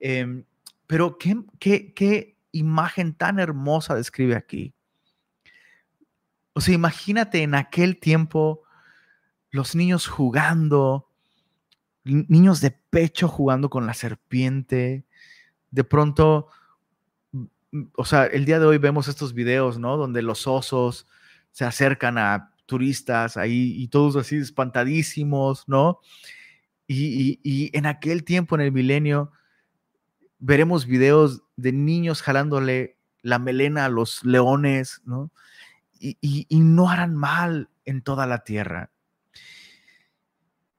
Em, 0.00 0.44
pero 0.86 1.18
qué, 1.18 1.42
qué, 1.58 1.92
qué 1.92 2.36
imagen 2.52 3.14
tan 3.14 3.38
hermosa 3.38 3.94
describe 3.94 4.36
aquí. 4.36 4.74
O 6.52 6.60
sea, 6.60 6.74
imagínate 6.74 7.42
en 7.42 7.54
aquel 7.54 7.98
tiempo 7.98 8.62
los 9.50 9.74
niños 9.74 10.06
jugando, 10.06 11.08
niños 12.04 12.60
de 12.60 12.70
pecho 12.70 13.28
jugando 13.28 13.70
con 13.70 13.86
la 13.86 13.94
serpiente. 13.94 15.04
De 15.70 15.84
pronto, 15.84 16.48
o 17.96 18.04
sea, 18.04 18.26
el 18.26 18.44
día 18.44 18.60
de 18.60 18.66
hoy 18.66 18.78
vemos 18.78 19.08
estos 19.08 19.34
videos, 19.34 19.78
¿no? 19.78 19.96
Donde 19.96 20.22
los 20.22 20.46
osos 20.46 21.08
se 21.50 21.64
acercan 21.64 22.18
a 22.18 22.53
turistas 22.66 23.36
ahí 23.36 23.74
y 23.76 23.88
todos 23.88 24.16
así 24.16 24.36
espantadísimos, 24.36 25.68
¿no? 25.68 26.00
Y, 26.86 27.40
y 27.42 27.76
en 27.76 27.86
aquel 27.86 28.24
tiempo, 28.24 28.54
en 28.54 28.60
el 28.62 28.72
milenio, 28.72 29.32
veremos 30.38 30.86
videos 30.86 31.42
de 31.56 31.72
niños 31.72 32.20
jalándole 32.20 32.98
la 33.22 33.38
melena 33.38 33.86
a 33.86 33.88
los 33.88 34.22
leones, 34.24 35.00
¿no? 35.04 35.30
y, 36.04 36.60
no 36.60 36.90
harán 36.90 37.14
mal 37.14 37.70
en 37.84 38.02
toda 38.02 38.26
la 38.26 38.44
tierra. 38.44 38.90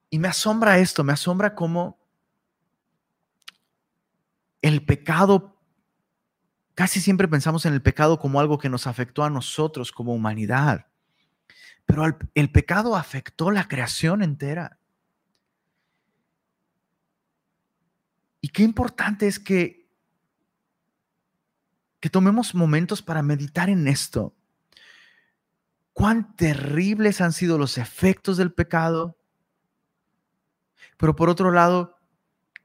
Y 0.09 0.19
me 0.19 0.27
asombra 0.27 0.77
esto, 0.79 1.03
me 1.03 1.13
asombra 1.13 1.55
cómo 1.55 1.99
el 4.61 4.85
pecado, 4.85 5.59
casi 6.73 7.01
siempre 7.01 7.27
pensamos 7.27 7.65
en 7.65 7.73
el 7.73 7.81
pecado 7.81 8.19
como 8.19 8.39
algo 8.39 8.57
que 8.57 8.69
nos 8.69 8.87
afectó 8.87 9.23
a 9.23 9.29
nosotros 9.29 9.91
como 9.91 10.13
humanidad, 10.13 10.87
pero 11.85 12.17
el, 12.33 12.51
pecado 12.51 12.95
afectó 12.95 13.51
la 13.51 13.67
creación 13.67 14.23
entera. 14.23 14.79
Y 18.41 18.49
qué 18.49 18.63
importante 18.63 19.27
es 19.27 19.39
que, 19.39 19.87
que 21.99 22.09
tomemos 22.09 22.55
momentos 22.55 23.01
para 23.01 23.21
meditar 23.21 23.69
en 23.69 23.87
esto 23.87 24.35
cuán 25.95 26.35
terribles 26.35 27.21
han 27.21 27.31
sido 27.31 27.57
los 27.57 27.77
efectos 27.77 28.35
del 28.35 28.51
pecado, 28.51 29.17
pero 30.97 31.15
por 31.15 31.29
otro 31.29 31.51
lado, 31.51 31.95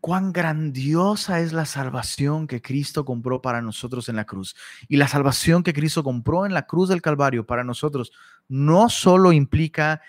cuán 0.00 0.32
grandiosa 0.32 1.40
es 1.40 1.52
la 1.52 1.64
salvación 1.64 2.48
que 2.48 2.60
Cristo 2.60 3.04
compró 3.04 3.40
para 3.40 3.62
nosotros 3.62 4.08
en 4.08 4.16
la 4.16 4.24
cruz. 4.24 4.56
Y 4.88 4.96
la 4.96 5.06
salvación 5.06 5.62
que 5.62 5.72
Cristo 5.72 6.02
compró 6.02 6.44
en 6.44 6.54
la 6.54 6.66
cruz 6.66 6.88
del 6.88 7.02
Calvario 7.02 7.46
para 7.46 7.62
nosotros 7.62 8.12
no 8.50 8.90
solo 8.90 9.32
implica 9.32 10.02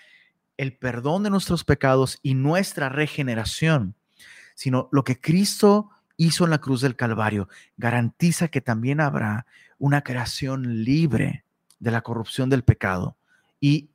el 0.56 0.76
perdón 0.76 1.22
de 1.22 1.30
nuestros 1.30 1.64
pecados 1.64 2.18
y 2.22 2.34
nuestra 2.34 2.88
regeneración, 2.88 3.94
sino 4.54 4.88
lo 4.90 5.04
que 5.04 5.20
Cristo 5.20 5.90
hizo 6.16 6.44
en 6.44 6.50
la 6.50 6.60
cruz 6.60 6.80
del 6.80 6.96
Calvario 6.96 7.48
garantiza 7.76 8.48
que 8.48 8.60
también 8.60 9.00
habrá 9.00 9.46
una 9.78 10.02
creación 10.02 10.84
libre 10.84 11.44
de 11.78 11.90
la 11.92 12.02
corrupción 12.02 12.50
del 12.50 12.64
pecado 12.64 13.16
y 13.60 13.90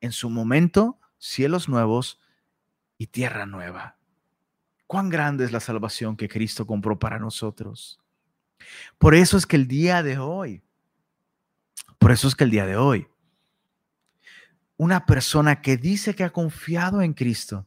en 0.00 0.10
su 0.10 0.30
momento 0.30 0.98
cielos 1.18 1.68
nuevos 1.68 2.20
y 2.98 3.06
tierra 3.06 3.46
nueva. 3.46 3.96
Cuán 4.88 5.10
grande 5.10 5.44
es 5.44 5.52
la 5.52 5.60
salvación 5.60 6.16
que 6.16 6.28
Cristo 6.28 6.66
compró 6.66 6.98
para 6.98 7.20
nosotros. 7.20 8.00
Por 8.98 9.14
eso 9.14 9.36
es 9.36 9.46
que 9.46 9.56
el 9.56 9.68
día 9.68 10.02
de 10.02 10.18
hoy, 10.18 10.60
por 11.98 12.10
eso 12.10 12.26
es 12.26 12.34
que 12.34 12.44
el 12.44 12.50
día 12.50 12.66
de 12.66 12.76
hoy, 12.76 13.06
una 14.82 15.06
persona 15.06 15.62
que 15.62 15.76
dice 15.76 16.16
que 16.16 16.24
ha 16.24 16.32
confiado 16.32 17.02
en 17.02 17.14
Cristo, 17.14 17.66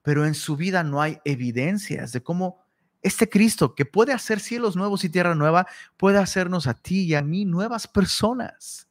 pero 0.00 0.24
en 0.24 0.34
su 0.34 0.56
vida 0.56 0.84
no 0.84 1.02
hay 1.02 1.18
evidencias 1.24 2.12
de 2.12 2.22
cómo 2.22 2.60
este 3.02 3.28
Cristo 3.28 3.74
que 3.74 3.84
puede 3.84 4.12
hacer 4.12 4.38
cielos 4.38 4.76
nuevos 4.76 5.02
y 5.02 5.08
tierra 5.08 5.34
nueva, 5.34 5.66
puede 5.96 6.18
hacernos 6.18 6.68
a 6.68 6.74
ti 6.74 7.02
y 7.02 7.14
a 7.16 7.22
mí 7.22 7.44
nuevas 7.46 7.88
personas. 7.88 8.86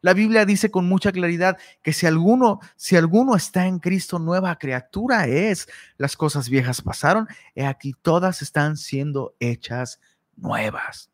La 0.00 0.12
Biblia 0.12 0.44
dice 0.44 0.72
con 0.72 0.88
mucha 0.88 1.12
claridad 1.12 1.56
que 1.82 1.92
si 1.92 2.04
alguno, 2.06 2.58
si 2.74 2.96
alguno 2.96 3.36
está 3.36 3.66
en 3.66 3.78
Cristo, 3.78 4.18
nueva 4.18 4.58
criatura 4.58 5.26
es. 5.28 5.68
Las 5.96 6.16
cosas 6.16 6.48
viejas 6.48 6.82
pasaron, 6.82 7.28
y 7.54 7.62
aquí 7.62 7.94
todas 8.02 8.42
están 8.42 8.76
siendo 8.76 9.36
hechas 9.38 10.00
nuevas. 10.34 11.10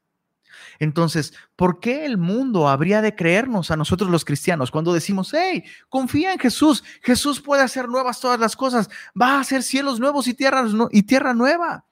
Entonces, 0.79 1.35
¿por 1.57 1.81
qué 1.81 2.05
el 2.05 2.18
mundo 2.18 2.68
habría 2.68 3.03
de 3.03 3.14
creernos 3.14 3.70
a 3.70 3.77
nosotros 3.77 4.11
los 4.11 4.25
cristianos 4.25 4.70
cuando 4.70 4.92
decimos, 4.92 5.33
hey, 5.35 5.64
confía 5.88 6.33
en 6.33 6.38
Jesús, 6.38 6.85
Jesús 7.03 7.40
puede 7.40 7.62
hacer 7.62 7.88
nuevas 7.88 8.20
todas 8.20 8.40
las 8.40 8.57
cosas, 8.57 8.88
va 9.20 9.37
a 9.37 9.40
hacer 9.40 9.62
cielos 9.62 10.01
nuevos 10.01 10.27
y 10.27 10.35
tierra, 10.35 10.64
y 10.90 11.03
tierra 11.05 11.35
nueva? 11.35 11.87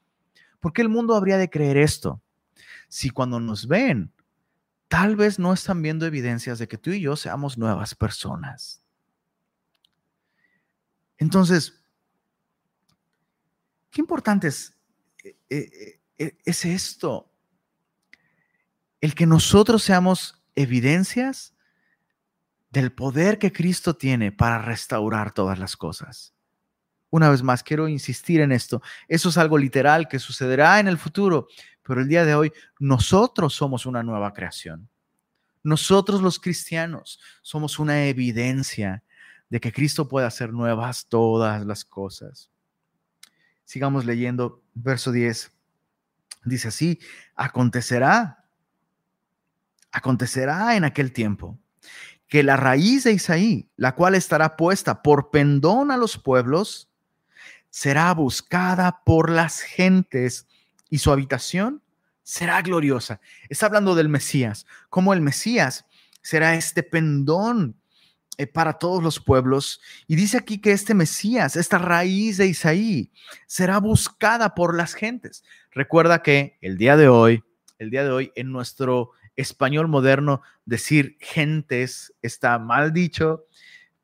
¿Por 0.60 0.72
qué 0.72 0.82
el 0.82 0.88
mundo 0.88 1.14
habría 1.14 1.38
de 1.38 1.48
creer 1.50 1.76
esto? 1.76 2.20
Si 2.88 3.10
cuando 3.10 3.40
nos 3.40 3.66
ven, 3.66 4.12
tal 4.88 5.16
vez 5.16 5.38
no 5.38 5.52
están 5.52 5.82
viendo 5.82 6.04
evidencias 6.04 6.58
de 6.58 6.66
que 6.66 6.76
tú 6.76 6.90
y 6.90 7.00
yo 7.00 7.16
seamos 7.16 7.56
nuevas 7.56 7.94
personas. 7.94 8.82
Entonces, 11.16 11.80
qué 13.90 14.00
importante 14.00 14.48
es, 14.48 14.74
eh, 15.22 15.36
eh, 15.48 16.00
eh, 16.18 16.36
es 16.44 16.64
esto. 16.64 17.29
El 19.00 19.14
que 19.14 19.26
nosotros 19.26 19.82
seamos 19.82 20.42
evidencias 20.54 21.54
del 22.70 22.92
poder 22.92 23.38
que 23.38 23.52
Cristo 23.52 23.96
tiene 23.96 24.32
para 24.32 24.58
restaurar 24.58 25.32
todas 25.32 25.58
las 25.58 25.76
cosas. 25.76 26.34
Una 27.10 27.28
vez 27.28 27.42
más, 27.42 27.62
quiero 27.62 27.88
insistir 27.88 28.40
en 28.40 28.52
esto. 28.52 28.82
Eso 29.08 29.30
es 29.30 29.38
algo 29.38 29.58
literal 29.58 30.06
que 30.06 30.20
sucederá 30.20 30.78
en 30.78 30.86
el 30.86 30.96
futuro, 30.96 31.48
pero 31.82 32.00
el 32.00 32.08
día 32.08 32.24
de 32.24 32.34
hoy 32.34 32.52
nosotros 32.78 33.54
somos 33.54 33.84
una 33.84 34.02
nueva 34.02 34.32
creación. 34.32 34.88
Nosotros 35.62 36.22
los 36.22 36.38
cristianos 36.38 37.20
somos 37.42 37.78
una 37.78 38.06
evidencia 38.06 39.02
de 39.48 39.60
que 39.60 39.72
Cristo 39.72 40.08
puede 40.08 40.26
hacer 40.26 40.52
nuevas 40.52 41.06
todas 41.06 41.66
las 41.66 41.84
cosas. 41.84 42.50
Sigamos 43.64 44.04
leyendo 44.04 44.62
verso 44.74 45.10
10. 45.10 45.52
Dice 46.44 46.68
así, 46.68 47.00
acontecerá, 47.34 48.39
acontecerá 49.92 50.76
en 50.76 50.84
aquel 50.84 51.12
tiempo 51.12 51.58
que 52.28 52.42
la 52.44 52.56
raíz 52.56 53.04
de 53.04 53.12
Isaí, 53.12 53.68
la 53.76 53.94
cual 53.96 54.14
estará 54.14 54.56
puesta 54.56 55.02
por 55.02 55.30
pendón 55.30 55.90
a 55.90 55.96
los 55.96 56.16
pueblos, 56.16 56.88
será 57.70 58.14
buscada 58.14 59.02
por 59.04 59.30
las 59.30 59.60
gentes 59.60 60.46
y 60.88 60.98
su 60.98 61.10
habitación 61.10 61.82
será 62.22 62.62
gloriosa. 62.62 63.20
Está 63.48 63.66
hablando 63.66 63.96
del 63.96 64.08
Mesías, 64.08 64.64
como 64.88 65.12
el 65.12 65.20
Mesías 65.20 65.84
será 66.22 66.54
este 66.54 66.84
pendón 66.84 67.76
eh, 68.38 68.46
para 68.46 68.74
todos 68.74 69.02
los 69.02 69.18
pueblos. 69.18 69.80
Y 70.06 70.14
dice 70.14 70.36
aquí 70.36 70.60
que 70.60 70.70
este 70.70 70.94
Mesías, 70.94 71.56
esta 71.56 71.78
raíz 71.78 72.36
de 72.36 72.46
Isaí, 72.46 73.10
será 73.46 73.78
buscada 73.78 74.54
por 74.54 74.76
las 74.76 74.94
gentes. 74.94 75.42
Recuerda 75.72 76.22
que 76.22 76.58
el 76.60 76.78
día 76.78 76.96
de 76.96 77.08
hoy, 77.08 77.42
el 77.78 77.90
día 77.90 78.04
de 78.04 78.10
hoy, 78.10 78.32
en 78.36 78.52
nuestro 78.52 79.10
español 79.40 79.88
moderno, 79.88 80.42
decir 80.64 81.16
gentes 81.20 82.14
está 82.22 82.58
mal 82.58 82.92
dicho, 82.92 83.46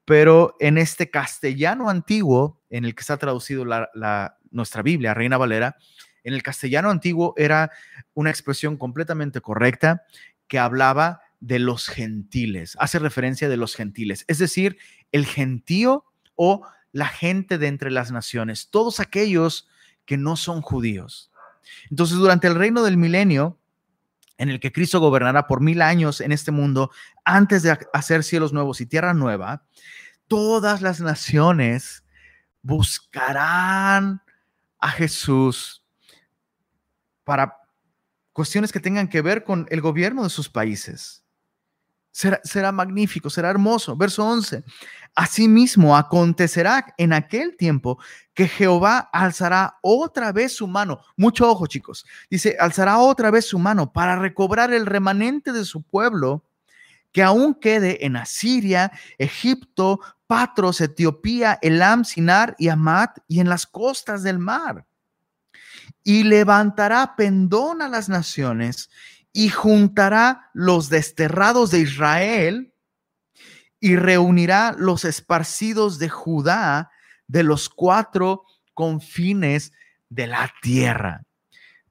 pero 0.04 0.56
en 0.60 0.78
este 0.78 1.10
castellano 1.10 1.90
antiguo, 1.90 2.60
en 2.70 2.84
el 2.84 2.94
que 2.94 3.00
está 3.00 3.16
traducido 3.16 3.64
la, 3.64 4.38
nuestra 4.50 4.82
Biblia, 4.82 5.14
Reina 5.14 5.36
Valera, 5.36 5.76
en 6.24 6.34
el 6.34 6.42
castellano 6.42 6.90
antiguo 6.90 7.34
era 7.36 7.70
una 8.14 8.30
expresión 8.30 8.76
completamente 8.76 9.40
correcta 9.40 10.04
que 10.48 10.58
hablaba 10.58 11.20
de 11.40 11.58
los 11.58 11.88
gentiles, 11.88 12.76
hace 12.80 12.98
referencia 12.98 13.48
de 13.48 13.56
los 13.56 13.74
gentiles, 13.74 14.24
es 14.26 14.38
decir, 14.38 14.78
el 15.12 15.26
gentío 15.26 16.04
o 16.34 16.66
la 16.92 17.06
gente 17.06 17.58
de 17.58 17.66
entre 17.66 17.90
las 17.90 18.10
naciones, 18.10 18.70
todos 18.70 19.00
aquellos 19.00 19.68
que 20.06 20.16
no 20.16 20.36
son 20.36 20.62
judíos. 20.62 21.30
Entonces, 21.90 22.16
durante 22.16 22.46
el 22.46 22.54
reino 22.54 22.82
del 22.82 22.96
milenio, 22.96 23.58
en 24.38 24.50
el 24.50 24.60
que 24.60 24.72
Cristo 24.72 25.00
gobernará 25.00 25.46
por 25.46 25.60
mil 25.60 25.82
años 25.82 26.20
en 26.20 26.32
este 26.32 26.50
mundo, 26.50 26.90
antes 27.24 27.62
de 27.62 27.78
hacer 27.92 28.22
cielos 28.22 28.52
nuevos 28.52 28.80
y 28.80 28.86
tierra 28.86 29.14
nueva, 29.14 29.64
todas 30.28 30.82
las 30.82 31.00
naciones 31.00 32.04
buscarán 32.62 34.22
a 34.78 34.90
Jesús 34.90 35.84
para 37.24 37.56
cuestiones 38.32 38.72
que 38.72 38.80
tengan 38.80 39.08
que 39.08 39.22
ver 39.22 39.44
con 39.44 39.66
el 39.70 39.80
gobierno 39.80 40.22
de 40.22 40.30
sus 40.30 40.48
países. 40.48 41.25
Será, 42.16 42.72
magnífico, 42.72 43.28
será 43.28 43.50
hermoso. 43.50 43.94
Verso 43.94 44.24
11. 44.24 44.64
Asimismo, 45.14 45.94
acontecerá 45.94 46.94
en 46.96 47.12
aquel 47.12 47.58
tiempo 47.58 47.98
que 48.32 48.48
Jehová 48.48 49.10
alzará 49.12 49.76
otra 49.82 50.32
vez 50.32 50.54
su 50.54 50.66
mano. 50.66 50.98
Mucho 51.18 51.46
ojo, 51.50 51.66
chicos. 51.66 52.06
Dice, 52.30 52.56
alzará 52.58 53.00
otra 53.00 53.30
vez 53.30 53.44
su 53.44 53.58
mano 53.58 53.92
para 53.92 54.16
recobrar 54.16 54.72
el 54.72 54.86
remanente 54.86 55.52
de 55.52 55.66
su 55.66 55.82
pueblo 55.82 56.42
que 57.12 57.22
aún 57.22 57.54
quede 57.54 58.06
en 58.06 58.16
Asiria, 58.16 58.92
Egipto, 59.18 60.00
Patros, 60.26 60.80
Etiopía, 60.80 61.58
Elam, 61.60 62.06
Sinar 62.06 62.56
y 62.58 62.68
Amat 62.68 63.18
y 63.28 63.40
en 63.40 63.50
las 63.50 63.66
costas 63.66 64.22
del 64.22 64.38
mar. 64.38 64.86
Y 66.02 66.22
levantará 66.22 67.14
pendón 67.14 67.82
a 67.82 67.88
las 67.88 68.08
naciones 68.08 68.88
y 69.36 69.50
juntará 69.50 70.50
los 70.54 70.88
desterrados 70.88 71.70
de 71.70 71.80
Israel 71.80 72.72
y 73.80 73.96
reunirá 73.96 74.74
los 74.78 75.04
esparcidos 75.04 75.98
de 75.98 76.08
Judá 76.08 76.90
de 77.28 77.42
los 77.42 77.68
cuatro 77.68 78.46
confines 78.72 79.74
de 80.08 80.26
la 80.26 80.50
tierra. 80.62 81.26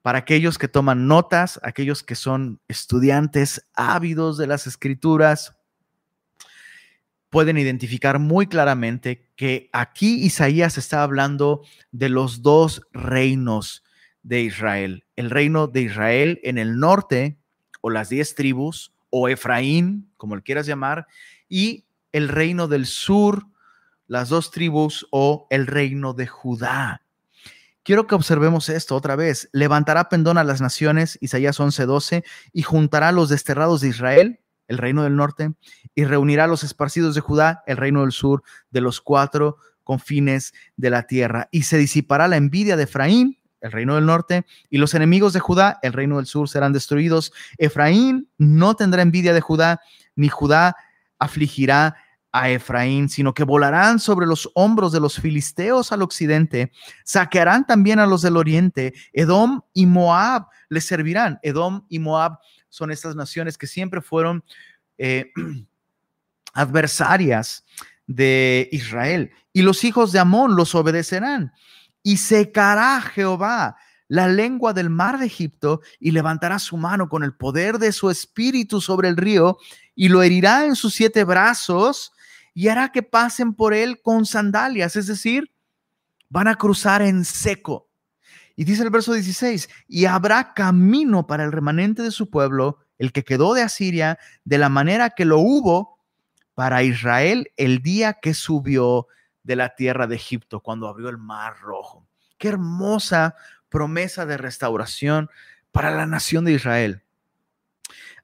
Para 0.02 0.18
aquellos 0.18 0.58
que 0.58 0.66
toman 0.66 1.06
notas, 1.06 1.60
aquellos 1.62 2.02
que 2.02 2.16
son 2.16 2.60
estudiantes 2.66 3.64
ávidos 3.74 4.38
de 4.38 4.48
las 4.48 4.66
escrituras, 4.66 5.56
pueden 7.30 7.58
identificar 7.58 8.18
muy 8.18 8.48
claramente 8.48 9.30
que 9.36 9.70
aquí 9.72 10.16
Isaías 10.24 10.78
está 10.78 11.04
hablando 11.04 11.62
de 11.92 12.08
los 12.08 12.42
dos 12.42 12.82
reinos 12.92 13.84
de 14.26 14.42
Israel. 14.42 15.04
El 15.14 15.30
reino 15.30 15.68
de 15.68 15.82
Israel 15.82 16.40
en 16.42 16.58
el 16.58 16.80
norte, 16.80 17.38
o 17.80 17.90
las 17.90 18.08
diez 18.08 18.34
tribus, 18.34 18.92
o 19.08 19.28
Efraín, 19.28 20.10
como 20.16 20.34
le 20.34 20.42
quieras 20.42 20.66
llamar, 20.66 21.06
y 21.48 21.86
el 22.10 22.28
reino 22.28 22.66
del 22.66 22.86
sur, 22.86 23.46
las 24.08 24.28
dos 24.28 24.50
tribus, 24.50 25.06
o 25.12 25.46
el 25.50 25.68
reino 25.68 26.12
de 26.12 26.26
Judá. 26.26 27.02
Quiero 27.84 28.08
que 28.08 28.16
observemos 28.16 28.68
esto 28.68 28.96
otra 28.96 29.14
vez. 29.14 29.48
Levantará 29.52 30.08
pendón 30.08 30.38
a 30.38 30.44
las 30.44 30.60
naciones, 30.60 31.18
Isaías 31.20 31.60
11:12, 31.60 32.24
y 32.52 32.62
juntará 32.62 33.10
a 33.10 33.12
los 33.12 33.28
desterrados 33.28 33.80
de 33.80 33.88
Israel, 33.88 34.40
el 34.66 34.78
reino 34.78 35.04
del 35.04 35.14
norte, 35.14 35.52
y 35.94 36.04
reunirá 36.04 36.44
a 36.44 36.48
los 36.48 36.64
esparcidos 36.64 37.14
de 37.14 37.20
Judá, 37.20 37.62
el 37.68 37.76
reino 37.76 38.00
del 38.00 38.10
sur, 38.10 38.42
de 38.70 38.80
los 38.80 39.00
cuatro 39.00 39.58
confines 39.84 40.52
de 40.76 40.90
la 40.90 41.06
tierra. 41.06 41.48
Y 41.52 41.62
se 41.62 41.78
disipará 41.78 42.26
la 42.26 42.36
envidia 42.36 42.76
de 42.76 42.82
Efraín, 42.82 43.38
el 43.60 43.72
reino 43.72 43.94
del 43.94 44.06
norte, 44.06 44.46
y 44.70 44.78
los 44.78 44.94
enemigos 44.94 45.32
de 45.32 45.40
Judá, 45.40 45.78
el 45.82 45.92
reino 45.92 46.16
del 46.16 46.26
sur, 46.26 46.48
serán 46.48 46.72
destruidos. 46.72 47.32
Efraín 47.58 48.28
no 48.38 48.74
tendrá 48.74 49.02
envidia 49.02 49.32
de 49.32 49.40
Judá, 49.40 49.80
ni 50.14 50.28
Judá 50.28 50.76
afligirá 51.18 51.96
a 52.32 52.50
Efraín, 52.50 53.08
sino 53.08 53.32
que 53.32 53.44
volarán 53.44 53.98
sobre 53.98 54.26
los 54.26 54.50
hombros 54.54 54.92
de 54.92 55.00
los 55.00 55.18
filisteos 55.18 55.90
al 55.90 56.02
occidente, 56.02 56.70
saquearán 57.02 57.66
también 57.66 57.98
a 57.98 58.06
los 58.06 58.20
del 58.20 58.36
oriente, 58.36 58.92
Edom 59.14 59.62
y 59.72 59.86
Moab 59.86 60.46
les 60.68 60.84
servirán. 60.84 61.38
Edom 61.42 61.86
y 61.88 61.98
Moab 61.98 62.38
son 62.68 62.90
estas 62.90 63.16
naciones 63.16 63.56
que 63.56 63.66
siempre 63.66 64.02
fueron 64.02 64.44
eh, 64.98 65.32
adversarias 66.52 67.64
de 68.06 68.68
Israel, 68.70 69.30
y 69.52 69.62
los 69.62 69.82
hijos 69.84 70.12
de 70.12 70.18
Amón 70.18 70.56
los 70.56 70.74
obedecerán 70.74 71.52
y 72.06 72.18
secará 72.18 73.00
Jehová 73.00 73.76
la 74.06 74.28
lengua 74.28 74.72
del 74.72 74.90
mar 74.90 75.18
de 75.18 75.26
Egipto 75.26 75.80
y 75.98 76.12
levantará 76.12 76.60
su 76.60 76.76
mano 76.76 77.08
con 77.08 77.24
el 77.24 77.34
poder 77.34 77.80
de 77.80 77.90
su 77.90 78.10
espíritu 78.10 78.80
sobre 78.80 79.08
el 79.08 79.16
río 79.16 79.58
y 79.96 80.08
lo 80.08 80.22
herirá 80.22 80.66
en 80.66 80.76
sus 80.76 80.94
siete 80.94 81.24
brazos 81.24 82.12
y 82.54 82.68
hará 82.68 82.92
que 82.92 83.02
pasen 83.02 83.54
por 83.54 83.74
él 83.74 84.00
con 84.02 84.24
sandalias, 84.24 84.94
es 84.94 85.08
decir, 85.08 85.50
van 86.28 86.46
a 86.46 86.54
cruzar 86.54 87.02
en 87.02 87.24
seco. 87.24 87.88
Y 88.54 88.62
dice 88.62 88.84
el 88.84 88.90
verso 88.90 89.12
16, 89.12 89.68
y 89.88 90.04
habrá 90.04 90.54
camino 90.54 91.26
para 91.26 91.42
el 91.42 91.50
remanente 91.50 92.02
de 92.02 92.12
su 92.12 92.30
pueblo, 92.30 92.78
el 92.98 93.10
que 93.10 93.24
quedó 93.24 93.52
de 93.52 93.62
Asiria, 93.62 94.16
de 94.44 94.58
la 94.58 94.68
manera 94.68 95.10
que 95.10 95.24
lo 95.24 95.40
hubo 95.40 95.98
para 96.54 96.84
Israel 96.84 97.50
el 97.56 97.82
día 97.82 98.12
que 98.22 98.32
subió 98.32 99.08
de 99.46 99.56
la 99.56 99.76
tierra 99.76 100.08
de 100.08 100.16
Egipto 100.16 100.60
cuando 100.60 100.88
abrió 100.88 101.08
el 101.08 101.18
mar 101.18 101.60
rojo. 101.60 102.06
Qué 102.36 102.48
hermosa 102.48 103.36
promesa 103.68 104.26
de 104.26 104.36
restauración 104.36 105.30
para 105.70 105.92
la 105.92 106.04
nación 106.04 106.44
de 106.44 106.52
Israel. 106.52 107.02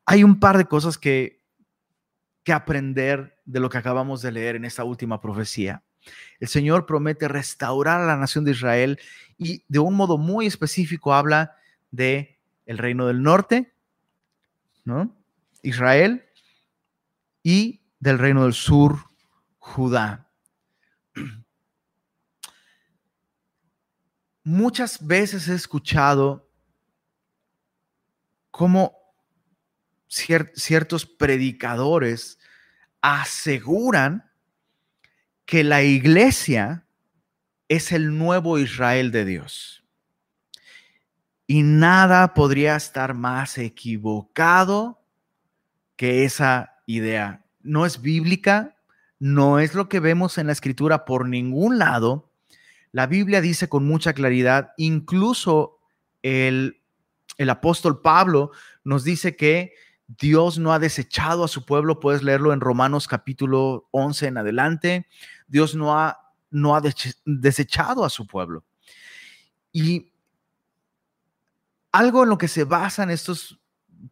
Hay 0.04 0.24
un 0.24 0.40
par 0.40 0.58
de 0.58 0.64
cosas 0.64 0.98
que, 0.98 1.40
que 2.42 2.52
aprender 2.52 3.38
de 3.44 3.60
lo 3.60 3.70
que 3.70 3.78
acabamos 3.78 4.20
de 4.20 4.32
leer 4.32 4.56
en 4.56 4.64
esta 4.64 4.82
última 4.82 5.20
profecía. 5.20 5.84
El 6.40 6.48
Señor 6.48 6.86
promete 6.86 7.28
restaurar 7.28 8.00
a 8.00 8.06
la 8.06 8.16
nación 8.16 8.44
de 8.44 8.50
Israel 8.50 8.98
y 9.38 9.64
de 9.68 9.78
un 9.78 9.94
modo 9.94 10.18
muy 10.18 10.46
específico 10.46 11.14
habla 11.14 11.56
de 11.92 12.40
el 12.66 12.78
reino 12.78 13.06
del 13.06 13.22
norte, 13.22 13.72
¿no? 14.84 15.16
Israel 15.62 16.24
y 17.44 17.82
del 18.00 18.18
reino 18.18 18.42
del 18.42 18.54
sur, 18.54 18.96
Judá. 19.58 20.31
Muchas 24.44 25.06
veces 25.06 25.48
he 25.48 25.54
escuchado 25.54 26.48
cómo 28.50 28.96
ciertos 30.08 31.06
predicadores 31.06 32.38
aseguran 33.00 34.30
que 35.44 35.64
la 35.64 35.82
iglesia 35.82 36.86
es 37.68 37.92
el 37.92 38.16
nuevo 38.18 38.58
Israel 38.58 39.10
de 39.10 39.24
Dios. 39.24 39.84
Y 41.46 41.62
nada 41.62 42.34
podría 42.34 42.76
estar 42.76 43.14
más 43.14 43.58
equivocado 43.58 45.02
que 45.96 46.24
esa 46.24 46.82
idea. 46.86 47.44
No 47.62 47.86
es 47.86 48.00
bíblica, 48.00 48.76
no 49.18 49.58
es 49.58 49.74
lo 49.74 49.88
que 49.88 50.00
vemos 50.00 50.38
en 50.38 50.46
la 50.46 50.52
escritura 50.52 51.04
por 51.04 51.28
ningún 51.28 51.78
lado. 51.78 52.31
La 52.92 53.06
Biblia 53.06 53.40
dice 53.40 53.68
con 53.68 53.84
mucha 53.84 54.12
claridad, 54.12 54.72
incluso 54.76 55.78
el, 56.22 56.82
el 57.38 57.50
apóstol 57.50 58.00
Pablo 58.02 58.52
nos 58.84 59.02
dice 59.04 59.34
que 59.34 59.72
Dios 60.06 60.58
no 60.58 60.72
ha 60.72 60.78
desechado 60.78 61.44
a 61.44 61.48
su 61.48 61.64
pueblo, 61.64 62.00
puedes 62.00 62.22
leerlo 62.22 62.52
en 62.52 62.60
Romanos 62.60 63.08
capítulo 63.08 63.88
11 63.92 64.26
en 64.26 64.38
adelante, 64.38 65.06
Dios 65.46 65.74
no 65.74 65.98
ha, 65.98 66.18
no 66.50 66.76
ha 66.76 66.82
desechado 67.24 68.04
a 68.04 68.10
su 68.10 68.26
pueblo. 68.26 68.64
Y 69.72 70.12
algo 71.92 72.24
en 72.24 72.30
lo 72.30 72.38
que 72.38 72.48
se 72.48 72.64
basan 72.64 73.10
estos 73.10 73.58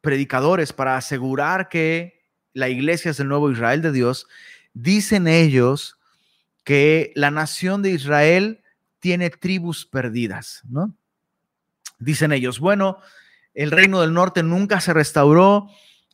predicadores 0.00 0.72
para 0.72 0.96
asegurar 0.96 1.68
que 1.68 2.22
la 2.52 2.68
iglesia 2.68 3.10
es 3.10 3.20
el 3.20 3.28
nuevo 3.28 3.50
Israel 3.50 3.82
de 3.82 3.92
Dios 3.92 4.26
dicen 4.72 5.26
ellos 5.28 5.98
que 6.64 7.12
la 7.14 7.30
nación 7.30 7.82
de 7.82 7.90
Israel 7.90 8.62
tiene 9.00 9.30
tribus 9.30 9.86
perdidas, 9.86 10.62
¿no? 10.68 10.94
Dicen 11.98 12.32
ellos, 12.32 12.60
bueno, 12.60 12.98
el 13.54 13.70
reino 13.70 14.00
del 14.00 14.12
norte 14.12 14.42
nunca 14.42 14.80
se 14.80 14.92
restauró, 14.92 15.68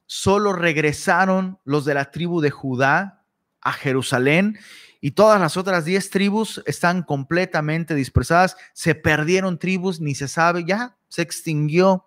solo 0.06 0.52
regresaron 0.52 1.58
los 1.64 1.84
de 1.84 1.94
la 1.94 2.10
tribu 2.10 2.40
de 2.40 2.50
Judá 2.50 3.24
a 3.60 3.72
Jerusalén 3.72 4.58
y 5.00 5.12
todas 5.12 5.40
las 5.40 5.56
otras 5.56 5.84
diez 5.84 6.10
tribus 6.10 6.62
están 6.66 7.02
completamente 7.02 7.94
dispersadas, 7.94 8.56
se 8.72 8.94
perdieron 8.94 9.58
tribus, 9.58 10.00
ni 10.00 10.14
se 10.14 10.28
sabe, 10.28 10.64
ya 10.64 10.96
se 11.08 11.22
extinguió. 11.22 12.06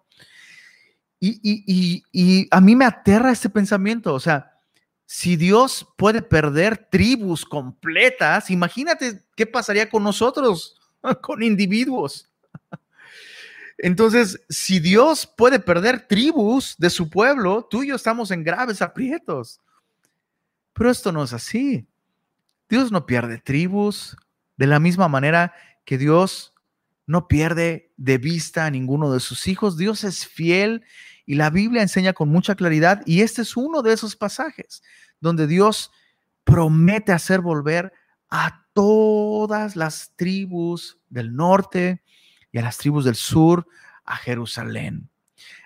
Y, 1.21 2.03
y 2.11 2.47
a 2.49 2.61
mí 2.61 2.77
me 2.77 2.85
aterra 2.85 3.31
este 3.31 3.49
pensamiento, 3.49 4.13
o 4.13 4.19
sea, 4.21 4.58
si 5.11 5.37
Dios 5.37 5.87
puede 5.97 6.21
perder 6.21 6.87
tribus 6.91 7.43
completas, 7.43 8.51
imagínate 8.51 9.23
qué 9.35 9.47
pasaría 9.47 9.89
con 9.89 10.03
nosotros, 10.03 10.79
con 11.23 11.41
individuos. 11.41 12.29
Entonces, 13.79 14.39
si 14.49 14.79
Dios 14.79 15.25
puede 15.25 15.59
perder 15.59 16.07
tribus 16.07 16.75
de 16.77 16.91
su 16.91 17.09
pueblo, 17.09 17.67
tú 17.67 17.81
y 17.81 17.87
yo 17.87 17.95
estamos 17.95 18.29
en 18.29 18.43
graves 18.43 18.83
aprietos. 18.83 19.59
Pero 20.73 20.91
esto 20.91 21.11
no 21.11 21.23
es 21.23 21.33
así. 21.33 21.87
Dios 22.69 22.91
no 22.91 23.07
pierde 23.07 23.39
tribus 23.39 24.15
de 24.57 24.67
la 24.67 24.79
misma 24.79 25.07
manera 25.07 25.55
que 25.85 25.97
Dios 25.97 26.53
no 27.07 27.27
pierde 27.27 27.91
de 27.97 28.19
vista 28.19 28.67
a 28.67 28.69
ninguno 28.69 29.11
de 29.11 29.21
sus 29.21 29.47
hijos. 29.47 29.75
Dios 29.75 30.03
es 30.03 30.27
fiel 30.27 30.83
y 31.29 31.35
la 31.35 31.51
Biblia 31.51 31.83
enseña 31.83 32.13
con 32.13 32.29
mucha 32.29 32.55
claridad 32.55 33.03
y 33.05 33.21
este 33.21 33.43
es 33.43 33.55
uno 33.55 33.83
de 33.83 33.93
esos 33.93 34.15
pasajes 34.15 34.81
donde 35.19 35.45
Dios 35.45 35.91
promete 36.43 37.11
hacer 37.11 37.39
volver 37.39 37.93
a 38.31 38.65
todas 38.73 39.75
las 39.75 40.11
tribus 40.15 40.97
del 41.07 41.35
norte 41.35 42.01
y 42.51 42.57
a 42.57 42.63
las 42.63 42.79
tribus 42.79 43.05
del 43.05 43.13
sur 43.13 43.67
a 44.05 44.15
Jerusalén. 44.15 45.11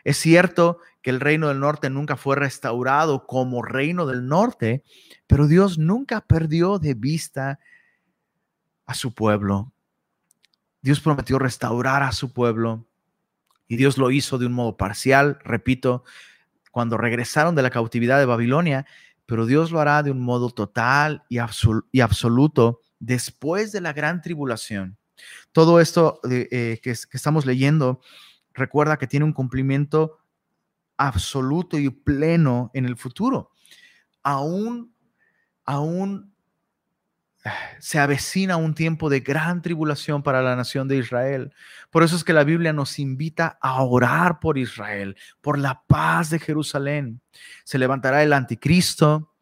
Es 0.04 0.18
cierto 0.18 0.80
que 1.02 1.12
el 1.12 1.22
reino 1.22 1.48
del 1.48 1.62
norte 1.62 1.90
nunca 1.90 2.18
fue 2.18 2.36
restaurado 2.36 3.26
como 3.26 3.62
reino 3.62 4.06
del 4.06 4.28
norte, 4.28 4.84
pero 5.28 5.48
Dios 5.48 5.78
nunca 5.78 6.20
perdió 6.20 6.78
de 6.78 6.94
vista 6.94 7.60
a 8.86 8.94
su 8.96 9.14
pueblo. 9.14 9.72
Dios 10.82 11.00
prometió 11.00 11.40
restaurar 11.40 12.04
a 12.04 12.12
su 12.12 12.34
pueblo 12.34 12.86
y 13.68 13.76
Dios 13.76 13.98
lo 13.98 14.12
hizo 14.12 14.38
de 14.38 14.46
un 14.46 14.54
modo 14.54 14.78
parcial, 14.78 15.40
repito, 15.44 16.04
cuando 16.72 16.98
regresaron 16.98 17.56
de 17.56 17.62
la 17.62 17.70
cautividad 17.70 18.20
de 18.20 18.26
Babilonia, 18.26 18.86
pero 19.26 19.46
Dios 19.46 19.72
lo 19.72 19.80
hará 19.80 20.04
de 20.04 20.12
un 20.12 20.22
modo 20.22 20.50
total 20.50 21.24
y, 21.30 21.38
absoluto 21.38 22.82
después 23.00 23.72
de 23.72 23.82
la 23.82 23.94
gran 23.94 24.22
tribulación. 24.22 24.98
Todo 25.52 25.80
esto 25.80 26.20
eh, 26.30 26.80
que, 26.82 26.92
estamos 26.92 27.46
leyendo 27.46 28.02
recuerda 28.54 28.98
que 28.98 29.08
tiene 29.08 29.26
un 29.26 29.34
cumplimiento 29.34 30.18
absoluto 30.98 31.78
y 31.78 31.90
pleno 31.90 32.72
en 32.74 32.86
el 32.86 32.98
futuro. 32.98 33.52
Aún, 34.24 34.94
aún 35.66 36.33
se 37.80 38.00
avecina 38.00 38.58
un 38.58 38.74
tiempo 38.74 39.10
de 39.10 39.20
gran 39.20 39.62
tribulación 39.62 40.24
para 40.24 40.42
la 40.42 40.56
nación 40.56 40.88
de 40.88 40.98
Israel. 40.98 41.54
Por 41.90 42.04
eso 42.04 42.16
es 42.16 42.24
que 42.24 42.34
la 42.34 42.44
Biblia 42.44 42.72
nos 42.72 43.00
invita 43.00 43.58
a 43.62 43.82
orar 43.84 44.40
por 44.40 44.58
Israel, 44.58 45.18
por 45.42 45.60
la 45.60 45.84
paz 45.86 46.30
de 46.30 46.40
Jerusalén. 46.40 47.22
Se 47.66 47.78
levantará 47.78 48.24
el 48.24 48.34
anticristo 48.34 49.34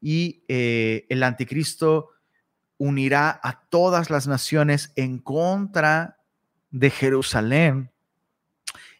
y 0.00 0.44
eh, 0.48 1.06
el 1.08 1.22
anticristo 1.22 2.10
unirá 2.78 3.40
a 3.42 3.60
todas 3.68 4.10
las 4.10 4.26
naciones 4.26 4.92
en 4.96 5.18
contra 5.18 6.18
de 6.70 6.90
Jerusalén. 6.90 7.90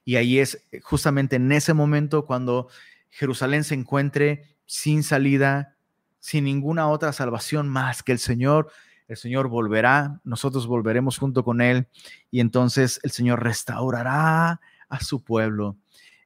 Y 0.05 0.17
ahí 0.17 0.39
es 0.39 0.67
eh, 0.73 0.81
justamente 0.81 1.37
en 1.37 1.53
ese 1.53 1.73
momento 1.73 2.27
cuando 2.27 2.69
Jerusalén 3.11 3.65
se 3.65 3.75
encuentre 3.75 4.57
sin 4.67 5.03
salida, 5.03 5.77
sin 6.21 6.45
ninguna 6.45 6.89
otra 6.89 7.13
salvación 7.13 7.69
más 7.69 8.03
que 8.03 8.13
el 8.13 8.19
Señor. 8.19 8.71
El 9.09 9.17
Señor 9.17 9.49
volverá, 9.49 10.21
nosotros 10.23 10.69
volveremos 10.69 11.19
junto 11.19 11.43
con 11.43 11.61
Él 11.61 11.89
y 12.31 12.39
entonces 12.39 13.01
el 13.03 13.11
Señor 13.11 13.43
restaurará 13.43 14.61
a 14.89 15.01
su 15.01 15.25
pueblo. 15.25 15.77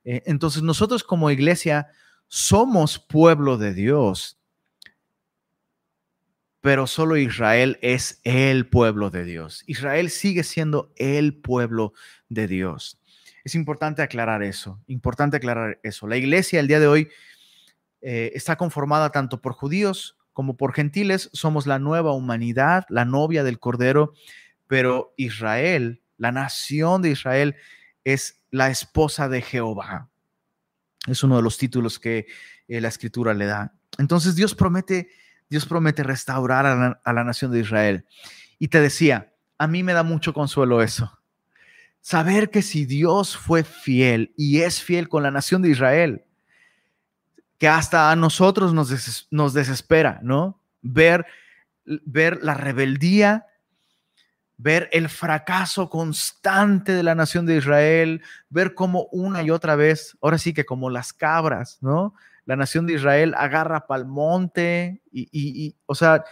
Eh, 0.04 0.22
entonces 0.26 0.62
nosotros 0.62 1.02
como 1.02 1.30
iglesia 1.30 1.88
somos 2.28 2.98
pueblo 2.98 3.56
de 3.56 3.72
Dios 3.72 4.38
pero 6.64 6.86
solo 6.86 7.18
Israel 7.18 7.78
es 7.82 8.22
el 8.24 8.66
pueblo 8.66 9.10
de 9.10 9.24
Dios. 9.24 9.62
Israel 9.66 10.08
sigue 10.08 10.42
siendo 10.44 10.94
el 10.96 11.34
pueblo 11.34 11.92
de 12.30 12.48
Dios. 12.48 12.98
Es 13.44 13.54
importante 13.54 14.00
aclarar 14.00 14.42
eso, 14.42 14.80
importante 14.86 15.36
aclarar 15.36 15.78
eso. 15.82 16.06
La 16.06 16.16
iglesia 16.16 16.60
el 16.60 16.66
día 16.66 16.80
de 16.80 16.86
hoy 16.86 17.10
eh, 18.04 18.32
está 18.34 18.56
conformada 18.56 19.10
tanto 19.10 19.40
por 19.40 19.54
judíos 19.54 20.16
como 20.32 20.56
por 20.56 20.74
gentiles. 20.74 21.30
Somos 21.32 21.66
la 21.66 21.78
nueva 21.78 22.12
humanidad, 22.12 22.84
la 22.88 23.04
novia 23.04 23.42
del 23.42 23.58
Cordero, 23.58 24.12
pero 24.66 25.14
Israel, 25.16 26.02
la 26.18 26.30
nación 26.30 27.02
de 27.02 27.10
Israel, 27.10 27.56
es 28.04 28.42
la 28.50 28.70
esposa 28.70 29.28
de 29.28 29.42
Jehová. 29.42 30.10
Es 31.06 31.22
uno 31.22 31.36
de 31.36 31.42
los 31.42 31.58
títulos 31.58 31.98
que 31.98 32.26
eh, 32.68 32.80
la 32.80 32.88
escritura 32.88 33.34
le 33.34 33.46
da. 33.46 33.74
Entonces 33.98 34.36
Dios 34.36 34.54
promete 34.54 35.08
Dios 35.54 35.66
promete 35.66 36.02
restaurar 36.02 36.66
a 36.66 37.12
la, 37.12 37.24
nación 37.24 37.52
de 37.52 37.60
Israel. 37.60 38.04
Y 38.58 38.68
te 38.68 38.80
decía, 38.80 39.32
a 39.58 39.66
mí 39.66 39.82
me 39.82 39.92
da 39.92 40.02
mucho 40.02 40.32
consuelo 40.32 40.82
eso. 40.82 41.16
Saber 42.00 42.50
que 42.50 42.60
si 42.60 42.84
Dios 42.86 43.36
fue 43.36 43.62
fiel 43.62 44.34
y 44.36 44.62
es 44.62 44.82
fiel 44.82 45.08
con 45.08 45.22
la 45.22 45.30
nación 45.30 45.62
de 45.62 45.70
Israel, 45.70 46.23
que 47.64 47.68
hasta 47.68 48.10
a 48.10 48.16
nosotros 48.16 48.74
nos, 48.74 49.54
desespera, 49.54 50.20
¿no? 50.22 50.60
Ver, 50.82 51.24
ver 51.86 52.40
la 52.42 52.52
rebeldía, 52.52 53.46
ver 54.58 54.90
el 54.92 55.08
fracaso 55.08 55.88
constante 55.88 56.92
de 56.92 57.02
la 57.02 57.14
nación 57.14 57.46
de 57.46 57.56
Israel, 57.56 58.20
ver 58.50 58.74
cómo 58.74 59.08
una 59.12 59.42
y 59.42 59.50
otra 59.50 59.76
vez, 59.76 60.14
ahora 60.20 60.36
sí 60.36 60.52
que 60.52 60.66
como 60.66 60.90
las 60.90 61.14
cabras, 61.14 61.78
¿no? 61.80 62.12
la 62.44 62.54
nación 62.54 62.86
de 62.86 62.92
Israel 62.92 63.32
agarra 63.34 63.86
pal 63.86 64.04
monte 64.04 65.00
y, 65.10 65.74
o 65.86 65.94
sea, 65.94 66.22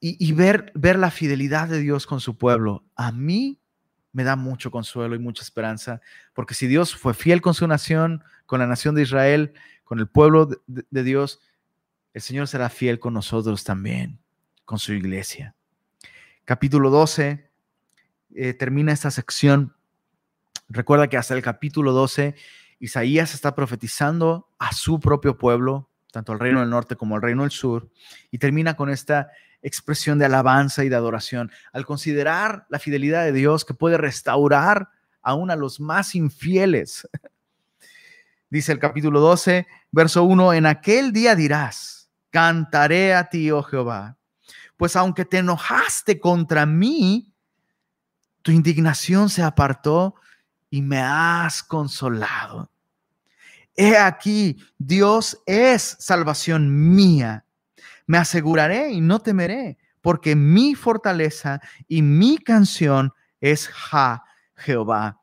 y, 0.00 0.32
ver, 0.32 0.72
ver 0.74 0.98
la 0.98 1.10
fidelidad 1.10 1.68
de 1.68 1.80
Dios 1.80 2.06
con 2.06 2.20
su 2.20 2.38
pueblo. 2.38 2.82
A 2.96 3.12
mí 3.12 3.60
me 4.12 4.24
da 4.24 4.36
mucho 4.36 4.70
consuelo 4.70 5.14
y 5.14 5.18
mucha 5.18 5.42
esperanza, 5.42 6.00
porque 6.32 6.54
si 6.54 6.66
Dios 6.66 6.96
fue 6.96 7.12
fiel 7.12 7.42
con 7.42 7.52
su 7.52 7.68
nación, 7.68 8.24
con 8.48 8.60
la 8.60 8.66
nación 8.66 8.94
de 8.94 9.02
Israel, 9.02 9.52
con 9.84 9.98
el 9.98 10.08
pueblo 10.08 10.48
de, 10.66 11.02
Dios, 11.04 11.38
el 12.14 12.22
Señor 12.22 12.48
será 12.48 12.70
fiel 12.70 12.98
con 12.98 13.12
nosotros 13.12 13.62
también, 13.62 14.18
con 14.64 14.78
su 14.78 14.94
iglesia. 14.94 15.54
Capítulo 16.46 16.88
12 16.88 17.50
eh, 18.34 18.54
termina 18.54 18.92
esta 18.92 19.10
sección. 19.10 19.76
Recuerda 20.70 21.08
que 21.08 21.18
hasta 21.18 21.34
el 21.34 21.42
capítulo 21.42 21.92
12 21.92 22.36
Isaías 22.80 23.34
está 23.34 23.54
profetizando 23.54 24.48
a 24.58 24.72
su 24.72 24.98
propio 24.98 25.36
pueblo, 25.36 25.90
tanto 26.10 26.32
al 26.32 26.40
reino 26.40 26.60
del 26.60 26.70
norte 26.70 26.96
como 26.96 27.16
al 27.16 27.22
reino 27.22 27.42
del 27.42 27.50
sur, 27.50 27.90
y 28.30 28.38
termina 28.38 28.76
con 28.76 28.88
esta 28.88 29.30
expresión 29.60 30.18
de 30.18 30.24
alabanza 30.24 30.84
y 30.84 30.88
de 30.88 30.96
adoración. 30.96 31.50
Al 31.70 31.84
considerar 31.84 32.64
la 32.70 32.78
fidelidad 32.78 33.24
de 33.24 33.32
Dios 33.32 33.66
que 33.66 33.74
puede 33.74 33.98
restaurar 33.98 34.88
aún 35.20 35.50
a 35.50 35.56
los 35.56 35.80
más 35.80 36.14
infieles. 36.14 37.06
Dice 38.50 38.72
el 38.72 38.78
capítulo 38.78 39.20
12, 39.20 39.66
verso 39.92 40.24
1, 40.24 40.54
en 40.54 40.64
aquel 40.64 41.12
día 41.12 41.34
dirás, 41.34 42.08
cantaré 42.30 43.14
a 43.14 43.28
ti, 43.28 43.50
oh 43.50 43.62
Jehová, 43.62 44.16
pues 44.78 44.96
aunque 44.96 45.26
te 45.26 45.38
enojaste 45.38 46.18
contra 46.18 46.64
mí, 46.64 47.34
tu 48.40 48.50
indignación 48.50 49.28
se 49.28 49.42
apartó 49.42 50.14
y 50.70 50.80
me 50.80 50.98
has 50.98 51.62
consolado. 51.62 52.70
He 53.76 53.98
aquí, 53.98 54.56
Dios 54.78 55.42
es 55.44 55.96
salvación 55.98 56.94
mía. 56.94 57.44
Me 58.06 58.16
aseguraré 58.16 58.92
y 58.92 59.02
no 59.02 59.20
temeré, 59.20 59.76
porque 60.00 60.34
mi 60.34 60.74
fortaleza 60.74 61.60
y 61.86 62.00
mi 62.00 62.38
canción 62.38 63.12
es 63.40 63.68
Ja, 63.68 64.24
Jehová, 64.56 65.17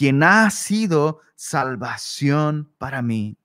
quien 0.00 0.22
ha 0.22 0.48
sido 0.48 1.20
salvación 1.34 2.72
para 2.78 3.02
mí. 3.02 3.36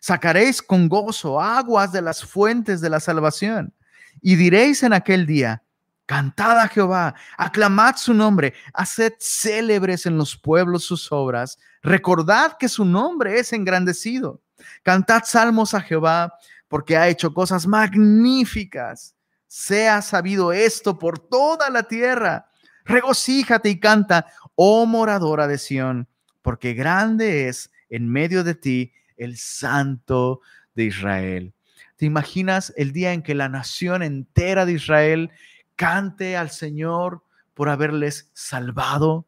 Sacaréis 0.00 0.60
con 0.60 0.88
gozo 0.88 1.40
aguas 1.40 1.92
de 1.92 2.02
las 2.02 2.24
fuentes 2.24 2.80
de 2.80 2.90
la 2.90 2.98
salvación 2.98 3.72
y 4.20 4.34
diréis 4.34 4.82
en 4.82 4.92
aquel 4.92 5.24
día, 5.24 5.62
Cantad 6.04 6.58
a 6.58 6.66
Jehová, 6.66 7.14
aclamad 7.38 7.94
su 7.94 8.12
nombre, 8.12 8.54
haced 8.74 9.12
célebres 9.20 10.04
en 10.06 10.18
los 10.18 10.36
pueblos 10.36 10.82
sus 10.82 11.12
obras, 11.12 11.60
recordad 11.80 12.56
que 12.58 12.68
su 12.68 12.84
nombre 12.84 13.38
es 13.38 13.52
engrandecido. 13.52 14.40
Cantad 14.82 15.22
salmos 15.24 15.74
a 15.74 15.80
Jehová, 15.80 16.36
porque 16.66 16.96
ha 16.96 17.06
hecho 17.06 17.32
cosas 17.32 17.68
magníficas. 17.68 19.14
Sea 19.46 20.02
sabido 20.02 20.52
esto 20.52 20.98
por 20.98 21.20
toda 21.20 21.70
la 21.70 21.84
tierra. 21.84 22.50
Regocíjate 22.84 23.68
y 23.68 23.80
canta, 23.80 24.26
oh 24.56 24.86
moradora 24.86 25.46
de 25.46 25.58
Sión, 25.58 26.08
porque 26.42 26.74
grande 26.74 27.48
es 27.48 27.70
en 27.88 28.08
medio 28.08 28.42
de 28.42 28.54
ti 28.54 28.92
el 29.16 29.36
Santo 29.36 30.40
de 30.74 30.84
Israel. 30.84 31.54
¿Te 31.96 32.04
imaginas 32.04 32.72
el 32.76 32.92
día 32.92 33.12
en 33.12 33.22
que 33.22 33.34
la 33.34 33.48
nación 33.48 34.02
entera 34.02 34.66
de 34.66 34.72
Israel 34.72 35.30
cante 35.76 36.36
al 36.36 36.50
Señor 36.50 37.22
por 37.54 37.68
haberles 37.68 38.30
salvado? 38.34 39.26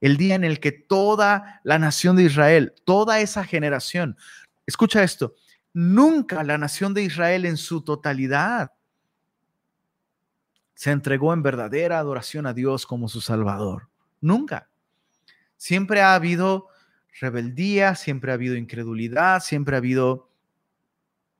El 0.00 0.16
día 0.16 0.34
en 0.34 0.44
el 0.44 0.60
que 0.60 0.72
toda 0.72 1.60
la 1.62 1.78
nación 1.78 2.16
de 2.16 2.24
Israel, 2.24 2.74
toda 2.84 3.20
esa 3.20 3.44
generación, 3.44 4.16
escucha 4.66 5.02
esto, 5.02 5.34
nunca 5.72 6.42
la 6.42 6.58
nación 6.58 6.94
de 6.94 7.02
Israel 7.02 7.44
en 7.44 7.56
su 7.56 7.82
totalidad 7.82 8.72
se 10.80 10.92
entregó 10.92 11.34
en 11.34 11.42
verdadera 11.42 11.98
adoración 11.98 12.46
a 12.46 12.54
Dios 12.54 12.86
como 12.86 13.06
su 13.06 13.20
Salvador. 13.20 13.89
Nunca. 14.20 14.68
Siempre 15.56 16.02
ha 16.02 16.14
habido 16.14 16.68
rebeldía, 17.20 17.94
siempre 17.94 18.30
ha 18.30 18.34
habido 18.34 18.56
incredulidad, 18.56 19.42
siempre 19.42 19.76
ha 19.76 19.78
habido... 19.78 20.30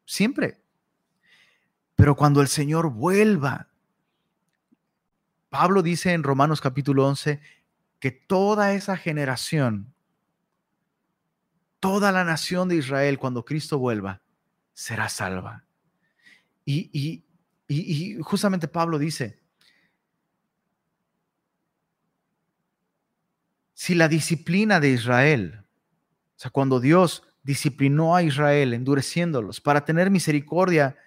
Siempre. 0.05 0.61
Pero 1.97 2.17
cuando 2.17 2.41
el 2.41 2.49
Señor 2.49 2.91
vuelva, 2.91 3.69
Pablo 5.51 5.83
dice 5.83 6.13
en 6.13 6.23
Romanos 6.23 6.61
capítulo 6.61 7.07
11 7.07 7.41
que 7.99 8.11
toda 8.11 8.73
esa 8.73 8.97
generación, 8.97 9.93
toda 11.81 12.13
la 12.13 12.25
nación 12.25 12.69
de 12.69 12.77
Israel, 12.77 13.19
cuando 13.19 13.45
Cristo 13.45 13.79
vuelva, 13.79 14.23
será 14.73 15.09
salva. 15.09 15.65
Y, 16.65 16.91
y, 16.93 17.25
y, 17.69 18.19
justamente 18.23 18.69
Pablo 18.69 18.99
dice, 18.99 19.40
si 23.81 23.95
la 23.95 24.09
disciplina 24.09 24.79
de 24.79 24.91
Israel, 24.91 25.65
o 26.37 26.39
sea, 26.39 26.51
cuando 26.51 26.81
Dios 26.81 27.23
disciplinó 27.43 28.15
a 28.15 28.23
Israel, 28.23 28.75
endureciéndolos 28.75 29.63
para 29.63 29.87
tener 29.87 30.11
misericordia 30.11 30.99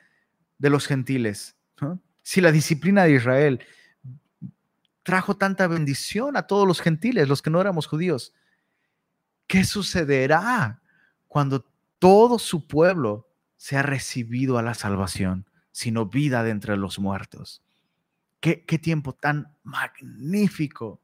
de 0.57 0.71
los 0.71 0.87
gentiles, 0.87 1.55
si 2.23 2.41
la 2.41 2.51
disciplina 2.51 3.03
de 3.03 3.11
Israel 3.11 3.59
trajo 5.03 5.37
tanta 5.37 5.67
bendición 5.67 6.35
a 6.35 6.47
todos 6.47 6.67
los 6.67 6.81
gentiles, 6.81 7.29
los 7.29 7.43
que 7.43 7.51
no 7.51 7.61
éramos 7.61 7.85
judíos, 7.85 8.33
¿qué 9.45 9.65
sucederá 9.65 10.81
cuando 11.27 11.69
todo 11.99 12.39
su 12.39 12.65
pueblo 12.65 13.29
sea 13.55 13.83
recibido 13.83 14.57
a 14.57 14.63
la 14.63 14.73
salvación? 14.73 15.45
sino 15.73 16.05
vida 16.05 16.43
de 16.43 16.51
entre 16.51 16.77
los 16.77 16.99
muertos. 16.99 17.61
Qué, 18.39 18.55
tiempo 18.77 19.13
tan 19.13 19.55
magnífico. 19.63 21.01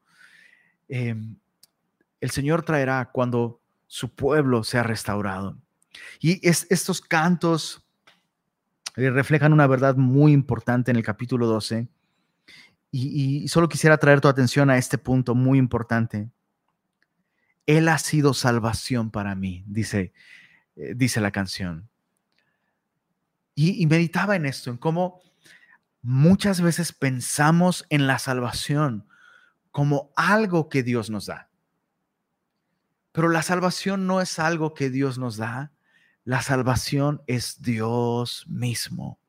Em, 0.88 1.38
el 2.22 2.32
Señor 2.32 2.64
traerá 2.64 3.10
cuando 3.12 3.62
su 3.88 4.14
pueblo 4.14 4.64
sea 4.64 4.84
restaurado. 4.84 5.58
Y 6.20 6.48
estos 6.48 7.02
cantos 7.02 7.86
eh, 8.96 9.10
reflejan 9.10 9.54
una 9.54 9.68
verdad 9.68 9.96
muy 9.96 10.32
importante 10.32 10.92
en 10.92 10.98
el 10.98 11.04
capítulo 11.04 11.48
12. 11.48 11.88
Y, 12.92 13.48
solo 13.48 13.70
quisiera 13.70 13.98
traer 13.98 14.20
tu 14.20 14.28
atención 14.28 14.70
a 14.70 14.78
este 14.78 14.98
punto 14.98 15.36
muy 15.36 15.60
importante. 15.60 16.30
Él 17.66 17.88
ha 17.88 18.00
sido 18.00 18.34
salvación 18.34 19.12
para 19.12 19.36
mí, 19.36 19.64
dice, 19.68 20.12
eh, 20.76 20.94
dice 20.96 21.22
la 21.22 21.32
canción. 21.32 21.88
Y, 23.54 23.86
meditaba 23.88 24.36
en 24.36 24.46
esto, 24.46 24.72
en 24.72 24.78
cómo 24.78 25.22
muchas 26.02 26.62
veces 26.62 26.94
pensamos 26.94 27.86
en 27.90 28.08
la 28.08 28.18
salvación 28.18 29.08
como 29.72 30.12
algo 30.16 30.70
que 30.70 30.82
Dios 30.82 31.10
nos 31.10 31.26
da. 31.26 31.49
Pero 33.20 33.28
la 33.28 33.42
salvación 33.42 34.08
no 34.08 34.22
es 34.22 34.40
algo 34.40 34.74
que 34.74 34.90
Dios 34.90 35.20
nos 35.20 35.36
da, 35.36 35.74
la 36.24 36.42
salvación 36.42 37.22
es 37.28 37.62
Dios 37.62 38.46
mismo. 38.48 39.20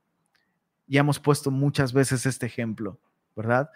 Ya 0.86 1.00
hemos 1.00 1.18
puesto 1.18 1.50
muchas 1.50 1.92
veces 1.92 2.24
este 2.24 2.46
ejemplo, 2.46 3.00
¿verdad? 3.34 3.68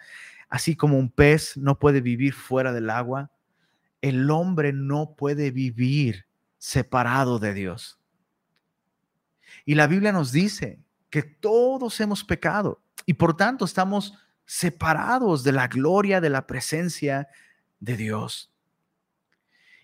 Así 0.47 0.77
como 0.77 0.97
un 0.97 1.09
pez 1.09 1.57
no 1.57 1.79
puede 1.79 1.99
vivir 1.99 2.33
fuera 2.33 2.71
del 2.71 2.91
agua, 2.91 3.29
el 3.99 4.31
hombre 4.31 4.71
no 4.71 5.15
puede 5.17 5.51
vivir 5.51 6.27
separado 6.59 7.37
de 7.37 7.53
Dios. 7.53 7.99
Y 9.65 9.75
la 9.75 9.85
Biblia 9.85 10.13
nos 10.13 10.31
dice 10.31 10.79
que 11.09 11.23
todos 11.23 11.99
hemos 11.99 12.23
pecado 12.23 12.81
y 13.05 13.15
por 13.15 13.35
tanto 13.35 13.65
estamos 13.65 14.17
separados 14.45 15.43
de 15.43 15.51
la 15.51 15.67
gloria, 15.67 16.21
de 16.21 16.29
la 16.29 16.47
presencia 16.47 17.27
de 17.81 17.97
Dios. 17.97 18.54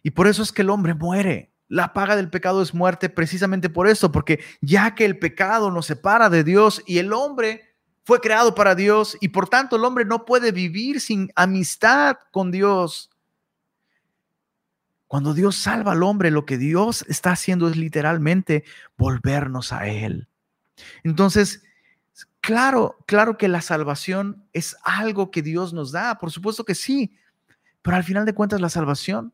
Y 0.04 0.12
por 0.12 0.28
eso 0.28 0.44
es 0.44 0.52
que 0.52 0.62
el 0.62 0.70
hombre 0.70 0.94
muere. 0.94 1.52
La 1.68 1.94
paga 1.94 2.16
del 2.16 2.30
pecado 2.30 2.62
es 2.62 2.74
muerte 2.74 3.10
precisamente 3.10 3.70
por 3.70 3.88
eso, 3.88 4.12
porque 4.12 4.44
ya 4.60 4.94
que 4.94 5.06
el 5.06 5.18
pecado 5.18 5.72
nos 5.72 5.86
separa 5.86 6.30
de 6.30 6.44
Dios 6.44 6.84
y 6.86 6.98
el 6.98 7.14
hombre 7.14 7.72
fue 8.04 8.20
creado 8.20 8.56
para 8.56 8.76
Dios 8.76 9.18
y 9.22 9.30
por 9.30 9.48
tanto 9.48 9.76
el 9.76 9.86
hombre 9.86 10.04
no 10.04 10.26
puede 10.26 10.52
vivir 10.52 11.00
sin 11.00 11.32
amistad 11.36 12.18
con 12.32 12.52
Dios. 12.52 13.10
Cuando 15.08 15.34
Dios 15.34 15.56
salva 15.56 15.92
al 15.92 16.04
hombre, 16.04 16.32
lo 16.32 16.46
que 16.46 16.58
Dios 16.58 17.06
está 17.08 17.32
haciendo 17.32 17.70
es 17.70 17.76
literalmente 17.76 18.64
volvernos 18.98 19.74
a 19.74 19.88
Él. 19.88 20.28
Entonces, 21.04 21.64
claro, 22.40 22.98
claro 23.06 23.38
que 23.38 23.48
la 23.48 23.62
salvación 23.62 24.46
es 24.54 24.78
algo 24.84 25.30
que 25.30 25.42
Dios 25.42 25.74
nos 25.74 25.92
da, 25.92 26.18
por 26.18 26.32
supuesto 26.32 26.66
que 26.66 26.76
sí, 26.76 27.18
pero 27.82 27.98
al 27.98 28.04
final 28.04 28.26
de 28.26 28.34
cuentas 28.34 28.62
la 28.62 28.70
salvación 28.70 29.34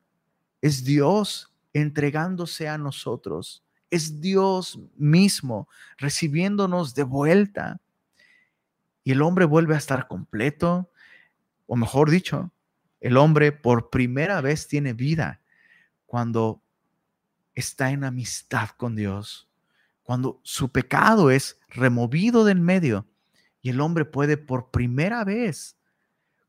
es 0.62 0.84
Dios 0.84 1.54
entregándose 1.74 2.68
a 2.68 2.78
nosotros, 2.78 3.64
es 3.90 4.20
Dios 4.20 4.80
mismo 4.96 5.68
recibiéndonos 5.98 6.96
de 6.96 7.04
vuelta. 7.04 7.80
Y 9.04 9.12
el 9.12 9.22
hombre 9.22 9.46
vuelve 9.46 9.76
a 9.76 9.78
estar 9.78 10.08
completo, 10.08 10.90
o 11.66 11.76
mejor 11.76 12.10
dicho, 12.10 12.52
el 13.00 13.18
hombre 13.18 13.52
por 13.52 13.90
primera 13.90 14.42
vez 14.42 14.68
tiene 14.68 14.94
vida 14.94 15.42
cuando 16.06 16.62
está 17.56 17.92
en 17.92 18.04
amistad 18.04 18.70
con 18.78 18.96
Dios, 18.96 19.48
cuando 20.04 20.40
su 20.44 20.70
pecado 20.70 21.32
es 21.32 21.60
removido 21.70 22.44
del 22.44 22.60
medio 22.60 23.06
y 23.62 23.70
el 23.70 23.82
hombre 23.82 24.06
puede 24.06 24.38
por 24.38 24.72
primera 24.72 25.24
vez 25.24 25.77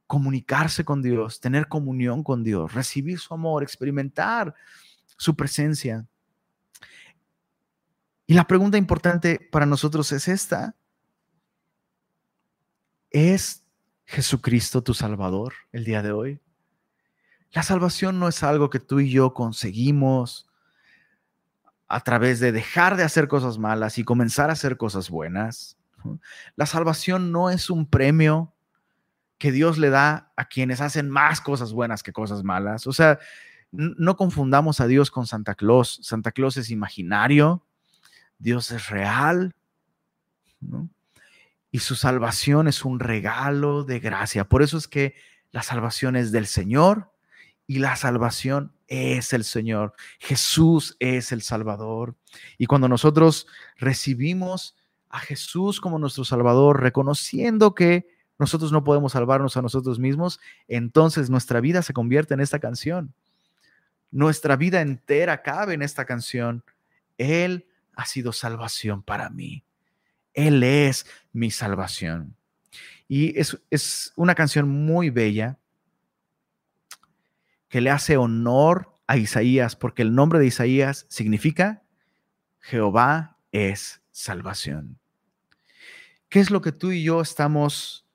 comunicarse 0.08 0.84
con 0.86 1.02
Dios, 1.02 1.38
tener 1.38 1.68
comunión 1.68 2.24
con 2.24 2.42
Dios, 2.42 2.72
recibir 2.72 3.20
su 3.20 3.34
amor, 3.34 3.62
experimentar 3.62 4.54
su 5.18 5.36
presencia. 5.36 6.06
Y 8.26 8.32
la 8.32 8.46
pregunta 8.46 8.78
importante 8.78 9.38
para 9.52 9.66
nosotros 9.66 10.10
es 10.12 10.26
esta. 10.26 10.74
¿Es 13.10 13.64
Jesucristo 14.06 14.82
tu 14.82 14.94
Salvador 14.94 15.52
el 15.72 15.84
día 15.84 16.02
de 16.02 16.12
hoy? 16.12 16.40
La 17.50 17.62
salvación 17.62 18.18
no 18.18 18.28
es 18.28 18.42
algo 18.42 18.70
que 18.70 18.80
tú 18.80 19.00
y 19.00 19.10
yo 19.10 19.34
conseguimos 19.34 20.48
a 21.86 22.00
través 22.00 22.40
de 22.40 22.52
dejar 22.52 22.96
de 22.96 23.02
hacer 23.02 23.28
cosas 23.28 23.58
malas 23.58 23.98
y 23.98 24.04
comenzar 24.04 24.48
a 24.48 24.54
hacer 24.54 24.78
cosas 24.78 25.10
buenas. 25.10 25.76
La 26.56 26.64
salvación 26.64 27.30
no 27.30 27.50
es 27.50 27.68
un 27.68 27.86
premio 27.86 28.54
que 29.38 29.52
Dios 29.52 29.78
le 29.78 29.90
da 29.90 30.32
a 30.36 30.46
quienes 30.46 30.80
hacen 30.80 31.08
más 31.08 31.40
cosas 31.40 31.72
buenas 31.72 32.02
que 32.02 32.12
cosas 32.12 32.44
malas. 32.44 32.86
O 32.86 32.92
sea, 32.92 33.18
no 33.70 34.16
confundamos 34.16 34.80
a 34.80 34.86
Dios 34.86 35.10
con 35.10 35.26
Santa 35.26 35.54
Claus. 35.54 36.00
Santa 36.02 36.32
Claus 36.32 36.56
es 36.56 36.70
imaginario, 36.70 37.64
Dios 38.38 38.70
es 38.70 38.88
real, 38.88 39.54
y 41.70 41.78
su 41.80 41.94
salvación 41.94 42.66
es 42.68 42.84
un 42.84 42.98
regalo 42.98 43.84
de 43.84 44.00
gracia. 44.00 44.48
Por 44.48 44.62
eso 44.62 44.78
es 44.78 44.88
que 44.88 45.14
la 45.50 45.62
salvación 45.62 46.16
es 46.16 46.32
del 46.32 46.46
Señor 46.46 47.12
y 47.66 47.78
la 47.78 47.96
salvación 47.96 48.72
es 48.86 49.32
el 49.32 49.44
Señor. 49.44 49.92
Jesús 50.18 50.96
es 50.98 51.30
el 51.32 51.42
Salvador. 51.42 52.16
Y 52.56 52.66
cuando 52.66 52.88
nosotros 52.88 53.46
recibimos 53.76 54.76
a 55.10 55.20
Jesús 55.20 55.80
como 55.80 55.98
nuestro 55.98 56.24
Salvador, 56.24 56.80
reconociendo 56.80 57.74
que 57.74 58.17
nosotros 58.38 58.72
no 58.72 58.84
podemos 58.84 59.12
salvarnos 59.12 59.56
a 59.56 59.62
nosotros 59.62 59.98
mismos, 59.98 60.40
entonces 60.68 61.28
nuestra 61.28 61.60
vida 61.60 61.82
se 61.82 61.92
convierte 61.92 62.34
en 62.34 62.40
esta 62.40 62.58
canción. 62.58 63.12
Nuestra 64.10 64.56
vida 64.56 64.80
entera 64.80 65.42
cabe 65.42 65.74
en 65.74 65.82
esta 65.82 66.04
canción. 66.04 66.64
Él 67.18 67.66
ha 67.94 68.06
sido 68.06 68.32
salvación 68.32 69.02
para 69.02 69.28
mí. 69.28 69.64
Él 70.34 70.62
es 70.62 71.06
mi 71.32 71.50
salvación. 71.50 72.36
Y 73.08 73.38
es, 73.38 73.58
es 73.70 74.12
una 74.16 74.34
canción 74.34 74.68
muy 74.68 75.10
bella 75.10 75.58
que 77.68 77.80
le 77.80 77.90
hace 77.90 78.16
honor 78.16 78.94
a 79.06 79.16
Isaías, 79.16 79.76
porque 79.76 80.02
el 80.02 80.14
nombre 80.14 80.38
de 80.38 80.46
Isaías 80.46 81.06
significa 81.08 81.82
Jehová 82.60 83.36
es 83.52 84.00
salvación. 84.10 84.98
¿Qué 86.28 86.40
es 86.40 86.50
lo 86.50 86.60
que 86.60 86.72
tú 86.72 86.92
y 86.92 87.02
yo 87.02 87.20
estamos, 87.20 88.06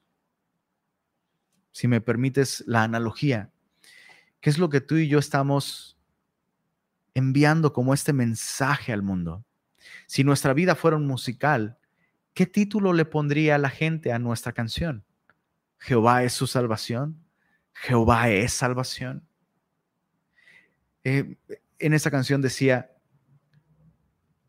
si 1.74 1.90
me 1.90 2.00
permites 2.00 2.64
la 2.66 2.84
analogía, 2.84 3.52
¿Qué 4.44 4.50
es 4.50 4.58
lo 4.58 4.68
que 4.68 4.82
tú 4.82 4.98
y 4.98 5.08
yo 5.08 5.20
estamos 5.20 5.98
enviando 7.14 7.72
como 7.72 7.94
este 7.94 8.12
mensaje 8.12 8.92
al 8.92 9.02
mundo? 9.02 9.46
Si 10.06 10.26
nuestra 10.26 10.52
vida 10.52 10.76
fuera 10.76 10.98
un 10.98 11.08
musical, 11.08 11.78
¿qué 12.34 12.46
título 12.46 12.92
le 12.92 13.06
pondría 13.06 13.58
la 13.58 13.70
gente 13.70 14.12
a 14.12 14.20
nuestra 14.20 14.52
canción? 14.52 15.06
Jehová 15.80 16.26
es 16.26 16.34
su 16.34 16.46
salvación. 16.46 17.24
Jehová 17.72 18.32
es 18.32 18.52
salvación. 18.52 19.26
Eh, 21.06 21.38
en 21.80 21.94
esa 21.94 22.12
canción 22.12 22.42
decía, 22.42 22.92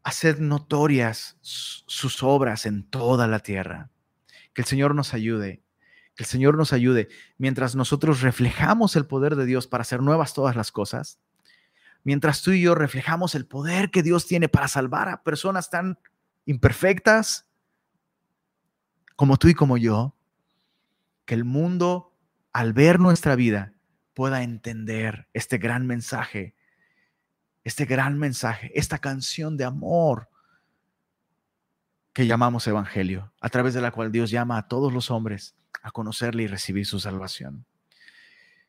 haced 0.02 0.40
notorias 0.40 1.38
sus 1.40 2.20
obras 2.24 2.66
en 2.66 2.82
toda 2.82 3.28
la 3.28 3.38
tierra. 3.38 3.90
Que 4.52 4.62
el 4.62 4.66
Señor 4.66 4.96
nos 4.96 5.14
ayude, 5.14 5.62
que 6.14 6.22
el 6.22 6.28
Señor 6.28 6.56
nos 6.56 6.72
ayude 6.72 7.08
mientras 7.38 7.74
nosotros 7.74 8.20
reflejamos 8.20 8.96
el 8.96 9.06
poder 9.06 9.36
de 9.36 9.46
Dios 9.46 9.66
para 9.66 9.82
hacer 9.82 10.00
nuevas 10.00 10.34
todas 10.34 10.56
las 10.56 10.70
cosas, 10.70 11.18
mientras 12.04 12.42
tú 12.42 12.52
y 12.52 12.62
yo 12.62 12.74
reflejamos 12.74 13.34
el 13.34 13.46
poder 13.46 13.90
que 13.90 14.02
Dios 14.02 14.26
tiene 14.26 14.48
para 14.48 14.68
salvar 14.68 15.08
a 15.08 15.22
personas 15.22 15.70
tan 15.70 15.98
imperfectas 16.44 17.48
como 19.16 19.36
tú 19.38 19.48
y 19.48 19.54
como 19.54 19.76
yo, 19.76 20.16
que 21.24 21.34
el 21.34 21.44
mundo 21.44 22.16
al 22.52 22.72
ver 22.72 23.00
nuestra 23.00 23.34
vida 23.36 23.72
pueda 24.12 24.42
entender 24.42 25.28
este 25.32 25.58
gran 25.58 25.86
mensaje, 25.86 26.54
este 27.64 27.84
gran 27.86 28.18
mensaje, 28.18 28.70
esta 28.78 28.98
canción 28.98 29.56
de 29.56 29.64
amor 29.64 30.28
que 32.12 32.26
llamamos 32.26 32.66
Evangelio, 32.68 33.32
a 33.40 33.48
través 33.48 33.74
de 33.74 33.80
la 33.80 33.90
cual 33.90 34.12
Dios 34.12 34.30
llama 34.30 34.58
a 34.58 34.68
todos 34.68 34.92
los 34.92 35.10
hombres 35.10 35.56
a 35.82 35.90
conocerle 35.90 36.44
y 36.44 36.46
recibir 36.46 36.86
su 36.86 37.00
salvación. 37.00 37.66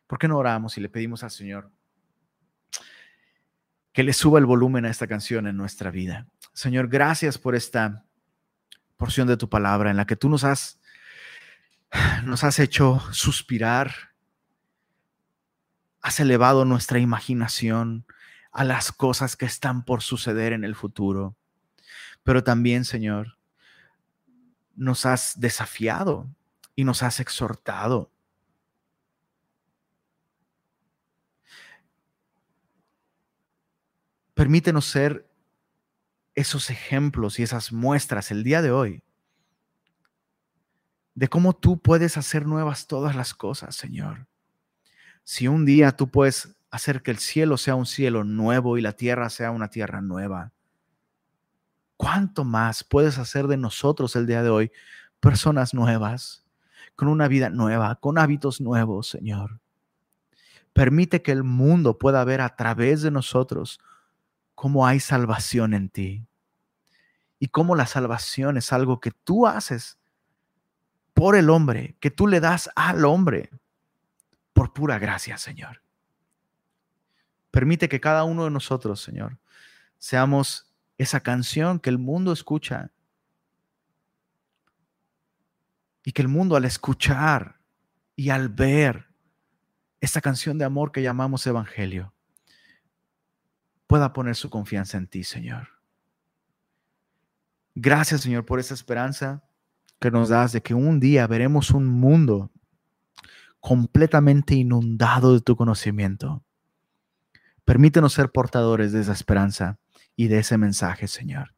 ¿Por 0.07 0.19
qué 0.19 0.27
no 0.27 0.37
oramos 0.37 0.77
y 0.77 0.81
le 0.81 0.89
pedimos 0.89 1.23
al 1.23 1.31
Señor 1.31 1.71
que 3.91 4.03
le 4.03 4.13
suba 4.13 4.39
el 4.39 4.45
volumen 4.45 4.85
a 4.85 4.89
esta 4.89 5.07
canción 5.07 5.47
en 5.47 5.57
nuestra 5.57 5.91
vida? 5.91 6.27
Señor, 6.53 6.87
gracias 6.87 7.37
por 7.37 7.55
esta 7.55 8.05
porción 8.97 9.27
de 9.27 9.37
tu 9.37 9.49
palabra 9.49 9.89
en 9.91 9.97
la 9.97 10.05
que 10.05 10.15
tú 10.15 10.29
nos 10.29 10.43
has 10.43 10.79
nos 12.25 12.43
has 12.43 12.59
hecho 12.59 13.01
suspirar, 13.11 13.93
has 16.01 16.19
elevado 16.19 16.65
nuestra 16.65 16.99
imaginación 16.99 18.05
a 18.51 18.63
las 18.63 18.91
cosas 18.91 19.35
que 19.35 19.45
están 19.45 19.83
por 19.83 20.01
suceder 20.01 20.53
en 20.53 20.63
el 20.63 20.75
futuro. 20.75 21.35
Pero 22.23 22.43
también, 22.43 22.85
Señor, 22.85 23.37
nos 24.75 25.05
has 25.05 25.39
desafiado 25.39 26.29
y 26.75 26.83
nos 26.83 27.03
has 27.03 27.19
exhortado. 27.19 28.11
Permítenos 34.33 34.85
ser 34.85 35.29
esos 36.35 36.69
ejemplos 36.69 37.39
y 37.39 37.43
esas 37.43 37.71
muestras 37.71 38.31
el 38.31 38.43
día 38.43 38.61
de 38.61 38.71
hoy 38.71 39.01
de 41.15 41.29
cómo 41.29 41.55
tú 41.55 41.79
puedes 41.79 42.17
hacer 42.17 42.45
nuevas 42.45 42.87
todas 42.87 43.15
las 43.15 43.33
cosas, 43.33 43.75
Señor. 43.75 44.27
Si 45.23 45.47
un 45.47 45.65
día 45.65 45.93
tú 45.93 46.09
puedes 46.09 46.57
hacer 46.69 47.01
que 47.01 47.11
el 47.11 47.19
cielo 47.19 47.57
sea 47.57 47.75
un 47.75 47.85
cielo 47.85 48.25
nuevo 48.25 48.77
y 48.77 48.81
la 48.81 48.91
tierra 48.91 49.29
sea 49.29 49.51
una 49.51 49.69
tierra 49.69 50.01
nueva, 50.01 50.51
¿cuánto 51.95 52.43
más 52.43 52.83
puedes 52.83 53.17
hacer 53.17 53.47
de 53.47 53.55
nosotros 53.55 54.17
el 54.17 54.27
día 54.27 54.43
de 54.43 54.49
hoy 54.49 54.71
personas 55.21 55.73
nuevas, 55.73 56.44
con 56.95 57.07
una 57.07 57.27
vida 57.27 57.49
nueva, 57.49 57.95
con 57.95 58.17
hábitos 58.17 58.61
nuevos, 58.61 59.09
Señor? 59.09 59.59
Permite 60.73 61.21
que 61.21 61.31
el 61.31 61.43
mundo 61.43 61.97
pueda 61.97 62.23
ver 62.23 62.41
a 62.41 62.55
través 62.55 63.01
de 63.01 63.11
nosotros 63.11 63.79
cómo 64.55 64.85
hay 64.85 64.99
salvación 64.99 65.73
en 65.73 65.89
ti 65.89 66.25
y 67.39 67.47
cómo 67.47 67.75
la 67.75 67.85
salvación 67.85 68.57
es 68.57 68.73
algo 68.73 68.99
que 68.99 69.11
tú 69.11 69.47
haces 69.47 69.97
por 71.13 71.35
el 71.35 71.49
hombre, 71.49 71.95
que 71.99 72.11
tú 72.11 72.27
le 72.27 72.39
das 72.39 72.69
al 72.75 73.05
hombre, 73.05 73.49
por 74.53 74.73
pura 74.73 74.99
gracia, 74.99 75.37
Señor. 75.37 75.81
Permite 77.51 77.87
que 77.87 78.01
cada 78.01 78.25
uno 78.25 78.43
de 78.43 78.51
nosotros, 78.51 79.01
Señor, 79.01 79.37
seamos 79.97 80.73
esa 80.97 81.21
canción 81.21 81.79
que 81.79 81.89
el 81.89 81.97
mundo 81.97 82.33
escucha 82.33 82.91
y 86.05 86.11
que 86.11 86.21
el 86.21 86.27
mundo 86.27 86.55
al 86.55 86.65
escuchar 86.65 87.59
y 88.15 88.29
al 88.29 88.47
ver 88.47 89.07
esta 89.99 90.21
canción 90.21 90.59
de 90.59 90.65
amor 90.65 90.91
que 90.91 91.01
llamamos 91.01 91.45
Evangelio, 91.47 92.13
pueda 93.87 94.13
poner 94.13 94.35
su 94.35 94.51
confianza 94.51 94.97
en 94.97 95.07
ti, 95.07 95.23
Señor. 95.23 95.69
Gracias, 97.73 98.21
Señor, 98.21 98.45
por 98.45 98.59
esa 98.59 98.75
esperanza 98.75 99.43
que 99.99 100.11
nos 100.11 100.29
das 100.29 100.51
de 100.51 100.61
que 100.61 100.75
un 100.75 100.99
día 100.99 101.25
veremos 101.25 101.71
un 101.71 101.87
mundo 101.87 102.51
completamente 103.59 104.53
inundado 104.53 105.33
de 105.33 105.41
tu 105.41 105.55
conocimiento. 105.55 106.43
Permítenos 107.65 108.13
ser 108.13 108.31
portadores 108.31 108.91
de 108.91 109.01
esa 109.01 109.13
esperanza 109.13 109.79
y 110.15 110.27
de 110.27 110.37
ese 110.37 110.59
mensaje, 110.59 111.07
Señor. 111.07 111.55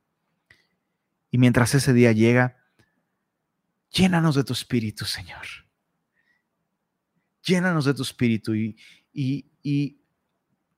Y 1.29 1.37
mientras 1.37 1.75
ese 1.75 1.91
día 1.91 2.13
llega, 2.13 2.55
llénanos 3.91 4.35
de 4.35 4.43
tu 4.43 4.53
espíritu, 4.53 5.05
Señor. 5.05 5.45
Llénanos 7.43 7.85
de 7.85 7.93
tu 7.93 8.01
espíritu 8.01 8.55
y, 8.55 8.77
y, 9.13 9.49
y 9.63 10.01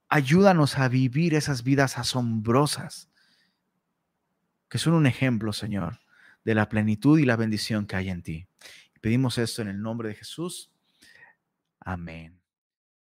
ayúdanos 0.07 0.78
a 0.78 0.88
vivir 0.88 1.34
esas 1.34 1.64
vidas 1.64 1.97
asombrosas 1.97 3.10
que 4.70 4.78
son 4.78 4.93
un 4.93 5.07
ejemplo, 5.07 5.51
Señor, 5.51 5.99
de 6.45 6.55
la 6.55 6.70
plenitud 6.70 7.20
y 7.20 7.26
la 7.26 7.36
bendición 7.36 7.88
que 7.88 7.95
hay 7.95 8.10
en 8.10 8.22
ti. 8.22 8.47
Pedimos 9.01 9.38
esto 9.38 9.62
en 9.62 9.70
el 9.70 9.82
nombre 9.82 10.10
de 10.10 10.16
Jesús. 10.16 10.72
Amén. 11.80 12.39